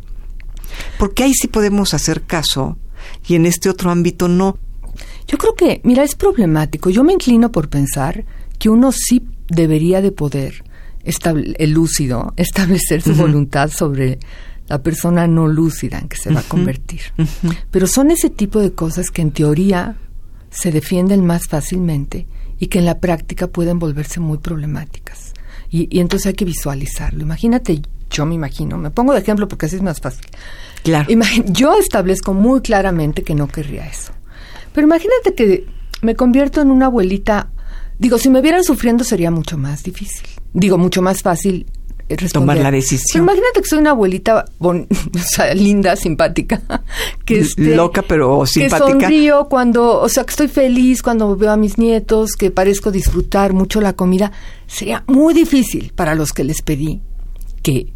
Porque 1.00 1.24
ahí 1.24 1.34
sí 1.34 1.50
podemos 1.50 1.94
hacer 1.94 2.22
caso 2.22 2.78
y 3.28 3.36
en 3.36 3.46
este 3.46 3.70
otro 3.70 3.92
ámbito 3.92 4.30
no. 4.30 4.58
Yo 5.28 5.38
creo 5.38 5.54
que, 5.54 5.82
mira, 5.84 6.06
es 6.06 6.16
problemático. 6.16 6.90
Yo 6.90 7.04
me 7.04 7.12
inclino 7.12 7.52
por 7.52 7.68
pensar 7.68 8.24
que 8.58 8.70
uno 8.70 8.94
sí 8.94 9.22
debería 9.52 10.02
de 10.02 10.12
poder, 10.12 10.64
el 11.04 11.72
lúcido, 11.72 12.34
establecer 12.38 13.02
su 13.02 13.16
voluntad 13.16 13.70
sobre 13.72 14.20
la 14.68 14.82
persona 14.82 15.28
no 15.28 15.48
lúcida 15.48 16.00
en 16.00 16.08
que 16.08 16.18
se 16.18 16.32
va 16.32 16.40
a 16.40 16.44
convertir. 16.44 17.02
Pero 17.72 17.88
son 17.88 18.12
ese 18.12 18.30
tipo 18.30 18.60
de 18.60 18.72
cosas 18.72 19.12
que 19.12 19.22
en 19.22 19.32
teoría 19.32 19.98
se 20.50 20.72
defienden 20.72 21.26
más 21.26 21.48
fácilmente 21.48 22.26
y 22.60 22.68
que 22.68 22.80
en 22.80 22.86
la 22.86 23.00
práctica 23.00 23.48
pueden 23.48 23.80
volverse 23.80 24.20
muy 24.20 24.38
problemáticas. 24.38 25.34
Y, 25.70 26.00
entonces 26.00 26.28
hay 26.28 26.34
que 26.34 26.46
visualizarlo. 26.46 27.22
Imagínate, 27.22 27.82
yo 28.10 28.26
me 28.26 28.36
imagino, 28.36 28.78
me 28.78 28.92
pongo 28.92 29.14
de 29.14 29.20
ejemplo 29.20 29.48
porque 29.48 29.66
así 29.66 29.78
es 29.78 29.82
más 29.82 30.00
fácil. 30.00 30.26
Claro. 30.84 31.08
yo 31.48 31.78
establezco 31.78 32.34
muy 32.34 32.62
claramente 32.62 33.24
que 33.24 33.36
no 33.36 33.48
querría 33.48 33.88
eso. 33.88 34.14
Pero 34.74 34.88
imagínate 34.88 35.34
que 35.34 35.66
me 36.02 36.16
convierto 36.16 36.62
en 36.62 36.72
una 36.72 36.88
abuelita 36.88 37.50
Digo, 38.02 38.18
si 38.18 38.32
me 38.32 38.42
vieran 38.42 38.64
sufriendo 38.64 39.04
sería 39.04 39.30
mucho 39.30 39.60
más 39.60 39.84
difícil. 39.84 40.28
Digo, 40.54 40.80
mucho 40.80 41.04
más 41.04 41.22
fácil 41.22 41.68
eh, 42.10 42.16
responder. 42.18 42.56
Tomar 42.56 42.58
la 42.58 42.72
decisión. 42.72 43.22
imagínate 43.22 43.62
que 43.62 43.68
soy 43.68 43.78
una 43.78 43.92
abuelita 43.92 44.44
linda, 45.54 45.96
simpática, 45.96 46.64
que 47.26 47.42
este, 47.42 47.76
loca 47.76 48.02
pero 48.02 48.44
simpática. 48.48 48.86
Que 48.86 48.92
sonrío 49.04 49.48
cuando, 49.48 50.00
o 50.02 50.10
sea, 50.10 50.24
que 50.24 50.32
estoy 50.32 50.48
feliz 50.48 51.04
cuando 51.04 51.38
veo 51.38 51.52
a 51.52 51.58
mis 51.58 51.78
nietos, 51.78 52.32
que 52.32 52.50
parezco 52.50 52.90
disfrutar 52.90 53.54
mucho 53.54 53.80
la 53.82 53.94
comida. 53.94 54.32
Sería 54.66 55.04
muy 55.06 55.36
difícil 55.36 55.94
para 55.96 56.16
los 56.16 56.34
que 56.34 56.44
les 56.44 56.64
pedí 56.64 57.02
que 57.62 57.94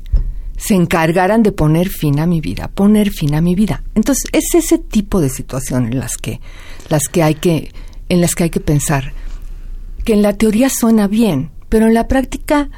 se 0.56 0.76
encargaran 0.76 1.42
de 1.42 1.52
poner 1.52 1.90
fin 1.90 2.20
a 2.20 2.28
mi 2.28 2.42
vida, 2.42 2.68
poner 2.68 3.10
fin 3.10 3.34
a 3.34 3.42
mi 3.42 3.56
vida. 3.56 3.84
Entonces, 3.96 4.26
es 4.34 4.54
ese 4.54 4.78
tipo 4.78 5.20
de 5.20 5.30
situación 5.30 5.88
en 5.88 5.98
las 5.98 6.18
que 6.18 6.42
las 6.90 7.08
que 7.08 7.24
hay 7.24 7.34
que 7.34 7.72
en 8.08 8.22
las 8.22 8.36
que 8.36 8.44
hay 8.44 8.50
que 8.52 8.60
pensar 8.60 9.14
que 10.06 10.14
en 10.14 10.22
la 10.22 10.38
teoría 10.38 10.70
suena 10.70 11.08
bien, 11.08 11.52
pero 11.68 11.88
en 11.88 11.94
la 11.94 12.08
práctica 12.08 12.70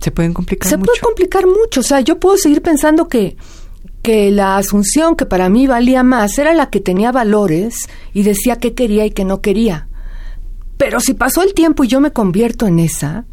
se 0.00 0.10
pueden 0.10 0.34
complicar 0.34 0.70
se 0.70 0.78
puede 0.78 1.00
complicar 1.00 1.46
mucho. 1.46 1.80
O 1.80 1.82
sea, 1.82 2.00
yo 2.00 2.20
puedo 2.20 2.36
seguir 2.36 2.62
pensando 2.62 3.08
que 3.08 3.36
que 4.06 4.30
la 4.30 4.56
asunción 4.56 5.16
que 5.16 5.26
para 5.26 5.48
mí 5.48 5.66
valía 5.66 6.04
más 6.04 6.38
era 6.38 6.54
la 6.54 6.70
que 6.70 6.78
tenía 6.78 7.10
valores 7.10 7.88
y 8.14 8.22
decía 8.22 8.54
qué 8.54 8.72
quería 8.72 9.04
y 9.04 9.10
qué 9.10 9.24
no 9.24 9.40
quería. 9.40 9.88
Pero 10.76 11.00
si 11.00 11.14
pasó 11.14 11.42
el 11.42 11.54
tiempo 11.54 11.82
y 11.82 11.88
yo 11.88 12.00
me 12.00 12.12
convierto 12.12 12.68
en 12.68 12.78
esa, 12.78 13.24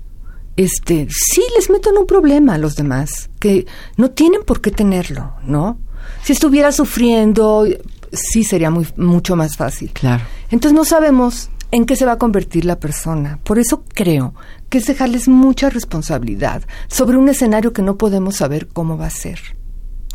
este, 0.55 1.07
sí 1.11 1.43
les 1.55 1.69
meto 1.69 1.91
en 1.91 1.99
un 1.99 2.07
problema 2.07 2.55
a 2.55 2.57
los 2.57 2.75
demás, 2.75 3.29
que 3.39 3.67
no 3.97 4.09
tienen 4.09 4.41
por 4.43 4.61
qué 4.61 4.71
tenerlo, 4.71 5.33
¿no? 5.45 5.77
Si 6.23 6.33
estuviera 6.33 6.71
sufriendo, 6.71 7.67
sí 8.11 8.43
sería 8.43 8.71
muy, 8.71 8.87
mucho 8.97 9.35
más 9.35 9.55
fácil. 9.55 9.91
Claro. 9.93 10.23
Entonces 10.49 10.75
no 10.75 10.85
sabemos 10.85 11.51
en 11.73 11.87
qué 11.87 11.95
se 11.95 12.05
va 12.05 12.13
a 12.13 12.17
convertir 12.19 12.65
la 12.65 12.79
persona. 12.79 13.39
Por 13.43 13.57
eso 13.57 13.83
creo 13.95 14.35
que 14.69 14.77
es 14.77 14.85
dejarles 14.85 15.27
mucha 15.27 15.71
responsabilidad 15.71 16.61
sobre 16.87 17.17
un 17.17 17.27
escenario 17.29 17.73
que 17.73 17.81
no 17.81 17.97
podemos 17.97 18.35
saber 18.35 18.67
cómo 18.67 18.95
va 18.95 19.07
a 19.07 19.09
ser, 19.09 19.39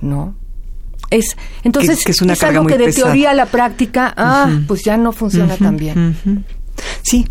¿no? 0.01 0.37
Es 1.11 1.37
entonces 1.65 2.05
que, 2.05 2.13
es, 2.13 2.23
una 2.23 2.35
algo 2.35 2.65
que 2.67 2.79
de 2.79 2.93
teoría 2.93 3.33
a 3.33 3.35
la 3.35 3.47
práctica, 3.47 4.15
ah, 4.17 4.61
pues 4.69 4.85
ya 4.85 4.97
no 4.97 5.11
funciona 5.11 5.57
tan 5.57 5.77
bien. 5.77 6.45
Sí, 7.03 7.27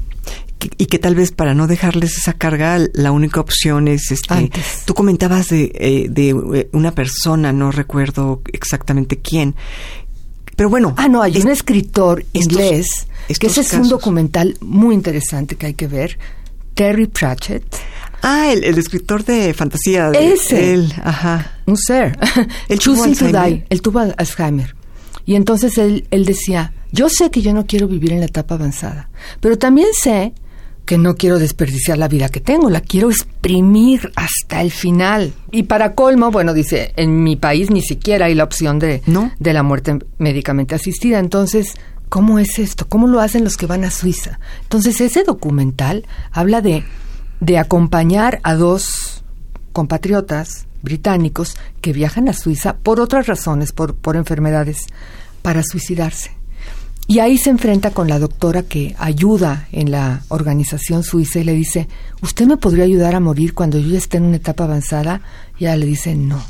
y 0.78 0.88
que 0.88 1.00
tal 1.00 1.16
vez 1.16 1.32
para 1.32 1.54
no 1.54 1.68
dejarles 1.68 2.18
esa 2.18 2.34
carga, 2.34 2.80
la 2.94 3.14
única 3.14 3.40
opción 3.40 3.88
es 3.88 4.12
este. 4.12 4.52
Tú 4.86 4.94
comentabas 4.94 5.48
de, 5.50 5.72
eh, 5.74 6.08
de 6.10 6.30
eh, 6.32 6.70
una 6.74 6.92
persona, 6.92 7.54
no 7.54 7.72
recuerdo 7.72 8.42
exactamente 8.52 9.20
quién, 9.20 9.56
pero 10.58 10.70
bueno. 10.70 10.94
Ah, 10.98 11.08
no, 11.08 11.22
hay 11.22 11.38
un 11.38 11.50
escritor 11.50 12.26
inglés, 12.34 12.88
que 13.40 13.48
ese 13.48 13.62
es 13.62 13.74
un 13.74 13.88
documental 13.88 14.58
muy 14.60 14.96
interesante 14.96 15.56
que 15.56 15.68
hay 15.68 15.74
que 15.76 15.88
ver, 15.88 16.18
Terry 16.74 17.08
Pratchett. 17.08 17.64
Ah, 18.24 18.52
el, 18.52 18.64
escritor 18.78 19.24
de 19.24 19.54
fantasía. 19.54 20.10
ese. 20.10 20.74
Él, 20.74 20.94
ajá. 21.04 21.60
Un 21.68 21.78
ser. 21.78 22.18
El 22.68 22.80
Choosing 22.80 23.16
to 23.16 23.28
Die. 23.28 23.66
El 23.70 23.82
tuvo 23.84 24.00
Alzheimer. 24.00 24.76
Y 25.28 25.36
entonces 25.36 25.78
él, 25.78 26.08
él 26.10 26.26
decía, 26.26 26.74
yo 26.92 27.08
sé 27.08 27.30
que 27.30 27.44
yo 27.44 27.54
no 27.54 27.68
quiero 27.68 27.88
vivir 27.88 28.14
en 28.14 28.22
la 28.22 28.26
etapa 28.26 28.56
avanzada, 28.56 29.10
pero 29.40 29.58
también 29.60 29.90
sé 29.94 30.34
que 30.88 30.98
no 30.98 31.16
quiero 31.18 31.38
desperdiciar 31.38 31.98
la 31.98 32.08
vida 32.08 32.30
que 32.30 32.40
tengo, 32.40 32.70
la 32.70 32.80
quiero 32.80 33.12
exprimir 33.12 34.10
hasta 34.16 34.62
el 34.62 34.72
final. 34.72 35.34
Y 35.52 35.64
para 35.64 35.94
colmo, 35.94 36.32
bueno, 36.32 36.54
dice, 36.54 36.94
en 36.96 37.24
mi 37.24 37.36
país 37.36 37.70
ni 37.70 37.82
siquiera 37.82 38.28
hay 38.28 38.36
la 38.36 38.46
opción 38.46 38.80
de, 38.80 39.04
¿No? 39.06 39.32
de 39.38 39.54
la 39.54 39.64
muerte 39.64 40.00
médicamente 40.18 40.76
asistida. 40.76 41.20
Entonces, 41.20 41.76
¿cómo 42.08 42.40
es 42.40 42.58
esto? 42.58 42.88
¿Cómo 42.88 43.08
lo 43.08 43.20
hacen 43.20 43.44
los 43.44 43.58
que 43.58 43.66
van 43.66 43.84
a 43.84 43.92
Suiza? 43.92 44.40
Entonces, 44.62 45.02
ese 45.02 45.26
documental 45.26 46.06
habla 46.32 46.62
de, 46.62 46.86
de 47.42 47.58
acompañar 47.58 48.40
a 48.44 48.56
dos 48.56 49.26
compatriotas 49.74 50.68
británicos 50.84 51.58
que 51.82 51.92
viajan 51.92 52.30
a 52.30 52.34
Suiza 52.34 52.78
por 52.78 53.02
otras 53.02 53.28
razones, 53.28 53.74
por, 53.74 53.94
por 53.94 54.16
enfermedades, 54.16 54.88
para 55.42 55.64
suicidarse. 55.64 56.37
Y 57.10 57.20
ahí 57.20 57.38
se 57.38 57.50
enfrenta 57.50 57.92
con 57.92 58.10
la 58.10 58.20
doctora 58.20 58.64
que 58.64 58.94
ayuda 59.00 59.70
en 59.72 59.92
la 59.92 60.24
organización 60.28 61.04
suiza 61.04 61.40
y 61.40 61.46
le 61.46 61.54
dice, 61.54 61.88
¿usted 62.22 62.46
me 62.46 62.58
podría 62.58 62.84
ayudar 62.84 63.16
a 63.16 63.22
morir 63.22 63.54
cuando 63.54 63.80
yo 63.80 63.90
ya 63.90 63.98
esté 63.98 64.18
en 64.18 64.26
una 64.26 64.36
etapa 64.36 64.66
avanzada? 64.66 65.22
Y 65.58 65.64
ella 65.64 65.78
le 65.78 65.86
dice, 65.86 66.16
no, 66.16 66.44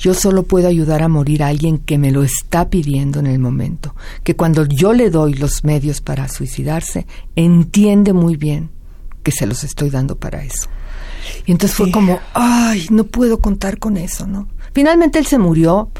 yo 0.00 0.14
solo 0.14 0.42
puedo 0.42 0.66
ayudar 0.66 1.04
a 1.04 1.08
morir 1.08 1.44
a 1.44 1.48
alguien 1.48 1.78
que 1.78 1.98
me 1.98 2.10
lo 2.10 2.24
está 2.24 2.68
pidiendo 2.68 3.20
en 3.20 3.28
el 3.28 3.38
momento, 3.38 3.94
que 4.24 4.34
cuando 4.34 4.66
yo 4.66 4.92
le 4.92 5.08
doy 5.10 5.34
los 5.34 5.62
medios 5.62 6.00
para 6.00 6.28
suicidarse, 6.28 7.06
entiende 7.36 8.12
muy 8.12 8.36
bien 8.36 8.70
que 9.22 9.30
se 9.30 9.46
los 9.46 9.62
estoy 9.62 9.90
dando 9.90 10.16
para 10.16 10.42
eso. 10.42 10.66
Y 11.46 11.52
entonces 11.52 11.76
fue 11.76 11.92
como, 11.92 12.18
ay, 12.34 12.88
no 12.90 13.04
puedo 13.04 13.38
contar 13.40 13.78
con 13.78 13.96
eso, 13.96 14.26
¿no? 14.26 14.48
Finalmente 14.72 15.20
él 15.20 15.26
se 15.26 15.38
murió, 15.38 15.90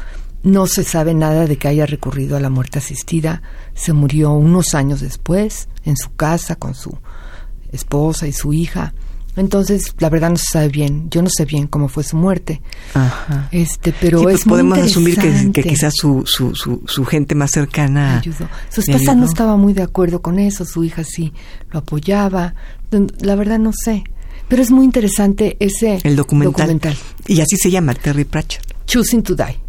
no 0.43 0.67
se 0.67 0.83
sabe 0.83 1.13
nada 1.13 1.47
de 1.47 1.57
que 1.57 1.69
haya 1.69 1.85
recurrido 1.85 2.37
a 2.37 2.39
la 2.39 2.49
muerte 2.49 2.79
asistida, 2.79 3.41
se 3.73 3.93
murió 3.93 4.31
unos 4.31 4.75
años 4.75 5.01
después, 5.01 5.69
en 5.85 5.97
su 5.97 6.13
casa, 6.15 6.55
con 6.55 6.75
su 6.75 6.97
esposa 7.71 8.27
y 8.27 8.33
su 8.33 8.53
hija. 8.53 8.93
Entonces, 9.35 9.95
la 9.97 10.09
verdad 10.09 10.29
no 10.29 10.37
se 10.37 10.45
sabe 10.51 10.67
bien, 10.67 11.09
yo 11.09 11.23
no 11.23 11.29
sé 11.35 11.45
bien 11.45 11.65
cómo 11.65 11.87
fue 11.87 12.03
su 12.03 12.15
muerte, 12.17 12.61
Ajá. 12.93 13.47
este, 13.51 13.91
pero 13.99 14.19
Sí, 14.19 14.23
pues 14.25 14.35
es 14.41 14.45
muy 14.45 14.51
podemos 14.59 14.77
asumir 14.77 15.17
que, 15.51 15.63
quizás 15.63 15.93
su, 15.95 16.23
su, 16.27 16.53
su, 16.53 16.83
su 16.85 17.05
gente 17.05 17.33
más 17.33 17.49
cercana 17.49 18.19
ayudó. 18.19 18.47
Su 18.69 18.81
esposa 18.81 19.15
no 19.15 19.25
estaba 19.25 19.57
muy 19.57 19.73
de 19.73 19.81
acuerdo 19.81 20.21
con 20.21 20.37
eso, 20.37 20.65
su 20.65 20.83
hija 20.83 21.03
sí 21.03 21.33
lo 21.71 21.79
apoyaba. 21.79 22.53
La 23.21 23.35
verdad 23.35 23.57
no 23.57 23.71
sé. 23.73 24.03
Pero 24.47 24.61
es 24.61 24.69
muy 24.69 24.85
interesante 24.85 25.57
ese 25.59 25.99
el 26.03 26.15
documental. 26.15 26.95
Y 27.25 27.41
así 27.41 27.57
se 27.57 27.71
llama, 27.71 27.95
Terry 27.95 28.25
Pratchett. 28.25 28.61
Choosing 28.85 29.23
to 29.23 29.33
Die. 29.33 29.62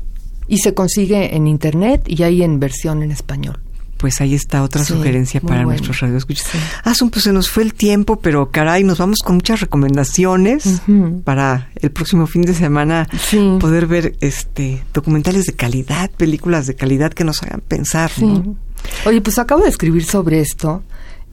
Y 0.48 0.59
se 0.59 0.74
consigue 0.74 1.35
en 1.37 1.46
internet 1.46 2.02
y 2.07 2.22
hay 2.22 2.42
en 2.42 2.61
versión 2.61 3.02
en 3.02 3.11
español. 3.11 3.61
Pues 3.96 4.20
ahí 4.20 4.35
está 4.35 4.62
otra 4.62 4.85
Sí, 4.85 4.92
sugerencia 4.92 5.40
para 5.40 5.54
bueno. 5.64 5.68
nuestros 5.70 6.00
radioescuchas. 6.00 6.46
Sí. 6.50 6.59
Asun, 6.83 7.09
pues 7.11 7.24
se 7.24 7.33
nos 7.33 7.48
fue 7.48 7.62
el 7.62 7.72
tiempo, 7.72 8.16
pero 8.16 8.50
caray, 8.50 8.85
nos 8.85 8.98
vamos 8.98 9.20
con 9.24 9.37
muchas 9.37 9.61
recomendaciones 9.61 10.83
Ujú. 10.87 11.22
para 11.22 11.70
el 11.80 11.90
próximo 11.90 12.26
fin 12.26 12.42
de 12.42 12.52
semana 12.54 13.09
Sí. 13.18 13.57
poder 13.61 13.87
ver 13.87 14.14
este 14.20 14.83
documentales 14.92 15.46
de 15.46 15.54
calidad, 15.54 16.11
películas 16.11 16.66
de 16.66 16.74
calidad 16.74 17.12
que 17.14 17.24
nos 17.24 17.42
hagan 17.42 17.62
pensar, 17.66 18.11
Sí. 18.11 18.26
¿no? 18.26 18.57
Oye, 19.07 19.22
pues 19.22 19.38
acabo 19.38 19.62
de 19.62 19.70
escribir 19.70 20.04
sobre 20.04 20.40
esto 20.40 20.83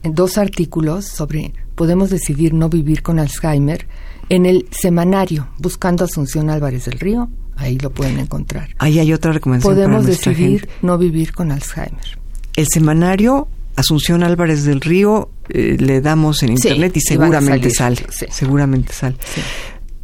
en 0.02 0.14
dos 0.14 0.38
artículos 0.38 1.04
sobre 1.06 1.52
podemos 1.74 2.08
decidir 2.08 2.54
no 2.54 2.70
vivir 2.70 3.02
con 3.02 3.18
Alzheimer 3.18 3.86
en 4.30 4.46
el 4.46 4.66
semanario 4.70 5.48
Buscando 5.58 6.04
Asunción 6.04 6.48
Álvarez 6.48 6.86
del 6.86 6.98
Río. 6.98 7.28
Ahí 7.56 7.78
lo 7.78 7.90
pueden 7.90 8.18
encontrar. 8.18 8.68
Ahí 8.78 8.98
hay 8.98 9.12
otra 9.12 9.32
recomendación 9.32 9.74
para 9.74 9.84
Podemos 9.86 10.04
nuestra 10.06 10.32
decidir 10.32 10.60
gente. 10.60 10.74
no 10.82 10.98
vivir 10.98 11.32
con 11.32 11.52
Alzheimer. 11.52 12.18
El 12.56 12.66
semanario 12.68 13.48
Asunción 13.76 14.22
Álvarez 14.22 14.64
del 14.64 14.80
Río 14.82 15.30
eh, 15.48 15.76
le 15.78 16.00
damos 16.02 16.42
en 16.42 16.52
internet 16.52 16.94
y 16.96 17.00
seguramente 17.00 17.70
sale. 17.70 18.04
sí. 18.10 18.26
Seguramente 18.30 18.92
sale. 18.92 19.16
Sí. 19.34 19.40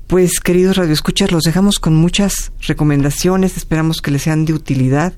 Pues 0.09 0.41
queridos 0.41 0.79
radioescuchas, 0.79 1.33
los 1.33 1.43
dejamos 1.43 1.79
con 1.79 1.95
muchas 1.95 2.51
recomendaciones, 2.63 3.59
esperamos 3.59 4.01
que 4.01 4.11
les 4.11 4.23
sean 4.23 4.47
de 4.47 4.55
utilidad. 4.55 5.13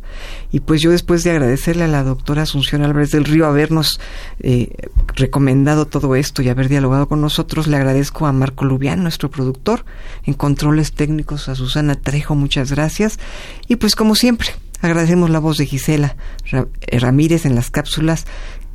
Y 0.51 0.59
pues 0.61 0.83
yo 0.83 0.91
después 0.91 1.23
de 1.23 1.31
agradecerle 1.31 1.85
a 1.85 1.89
la 1.89 2.03
doctora 2.03 2.43
Asunción 2.43 2.83
Álvarez 2.83 3.13
del 3.13 3.25
Río 3.25 3.47
habernos 3.47 4.01
eh, 4.41 4.73
recomendado 5.15 5.87
todo 5.87 6.17
esto 6.17 6.43
y 6.43 6.49
haber 6.49 6.69
dialogado 6.69 7.07
con 7.07 7.21
nosotros, 7.21 7.69
le 7.69 7.77
agradezco 7.77 8.27
a 8.27 8.33
Marco 8.33 8.65
Lubián, 8.65 9.05
nuestro 9.05 9.31
productor, 9.31 9.85
en 10.25 10.35
controles 10.35 10.91
técnicos, 10.93 11.49
a 11.49 11.55
Susana 11.55 11.95
Trejo, 11.95 12.35
muchas 12.35 12.73
gracias. 12.73 13.21
Y 13.69 13.77
pues 13.77 13.95
como 13.95 14.17
siempre 14.17 14.49
agradecemos 14.83 15.31
la 15.31 15.39
voz 15.39 15.57
de 15.59 15.67
Gisela 15.67 16.17
Ra- 16.51 16.67
Ramírez 16.91 17.47
en 17.47 17.55
las 17.55 17.71
cápsulas 17.71 18.27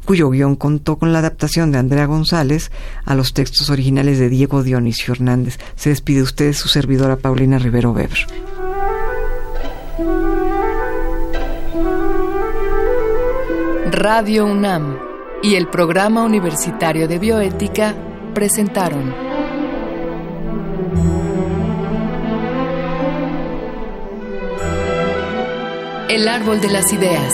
cuyo 0.05 0.29
guion 0.29 0.55
contó 0.55 0.97
con 0.97 1.11
la 1.11 1.19
adaptación 1.19 1.71
de 1.71 1.79
Andrea 1.79 2.05
González 2.05 2.71
a 3.03 3.15
los 3.15 3.33
textos 3.33 3.69
originales 3.69 4.19
de 4.19 4.29
Diego 4.29 4.63
Dionisio 4.63 5.13
Hernández. 5.13 5.59
Se 5.75 5.89
despide 5.89 6.17
de 6.17 6.23
ustedes 6.23 6.57
su 6.57 6.69
servidora 6.69 7.17
Paulina 7.17 7.59
Rivero 7.59 7.91
Weber. 7.91 8.27
Radio 13.91 14.45
UNAM 14.45 14.97
y 15.41 15.55
el 15.55 15.67
Programa 15.67 16.23
Universitario 16.23 17.07
de 17.07 17.19
Bioética 17.19 17.95
presentaron 18.33 19.13
El 26.09 26.27
Árbol 26.27 26.61
de 26.61 26.69
las 26.69 26.93
Ideas. 26.93 27.33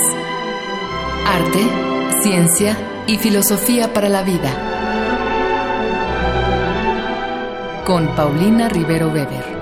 Arte, 1.28 1.91
ciencia 2.22 2.78
y 3.08 3.18
filosofía 3.18 3.94
para 3.94 4.08
la 4.08 4.22
vida. 4.22 4.52
Con 7.84 8.08
Paulina 8.16 8.70
Rivero 8.70 9.08
Weber. 9.08 9.61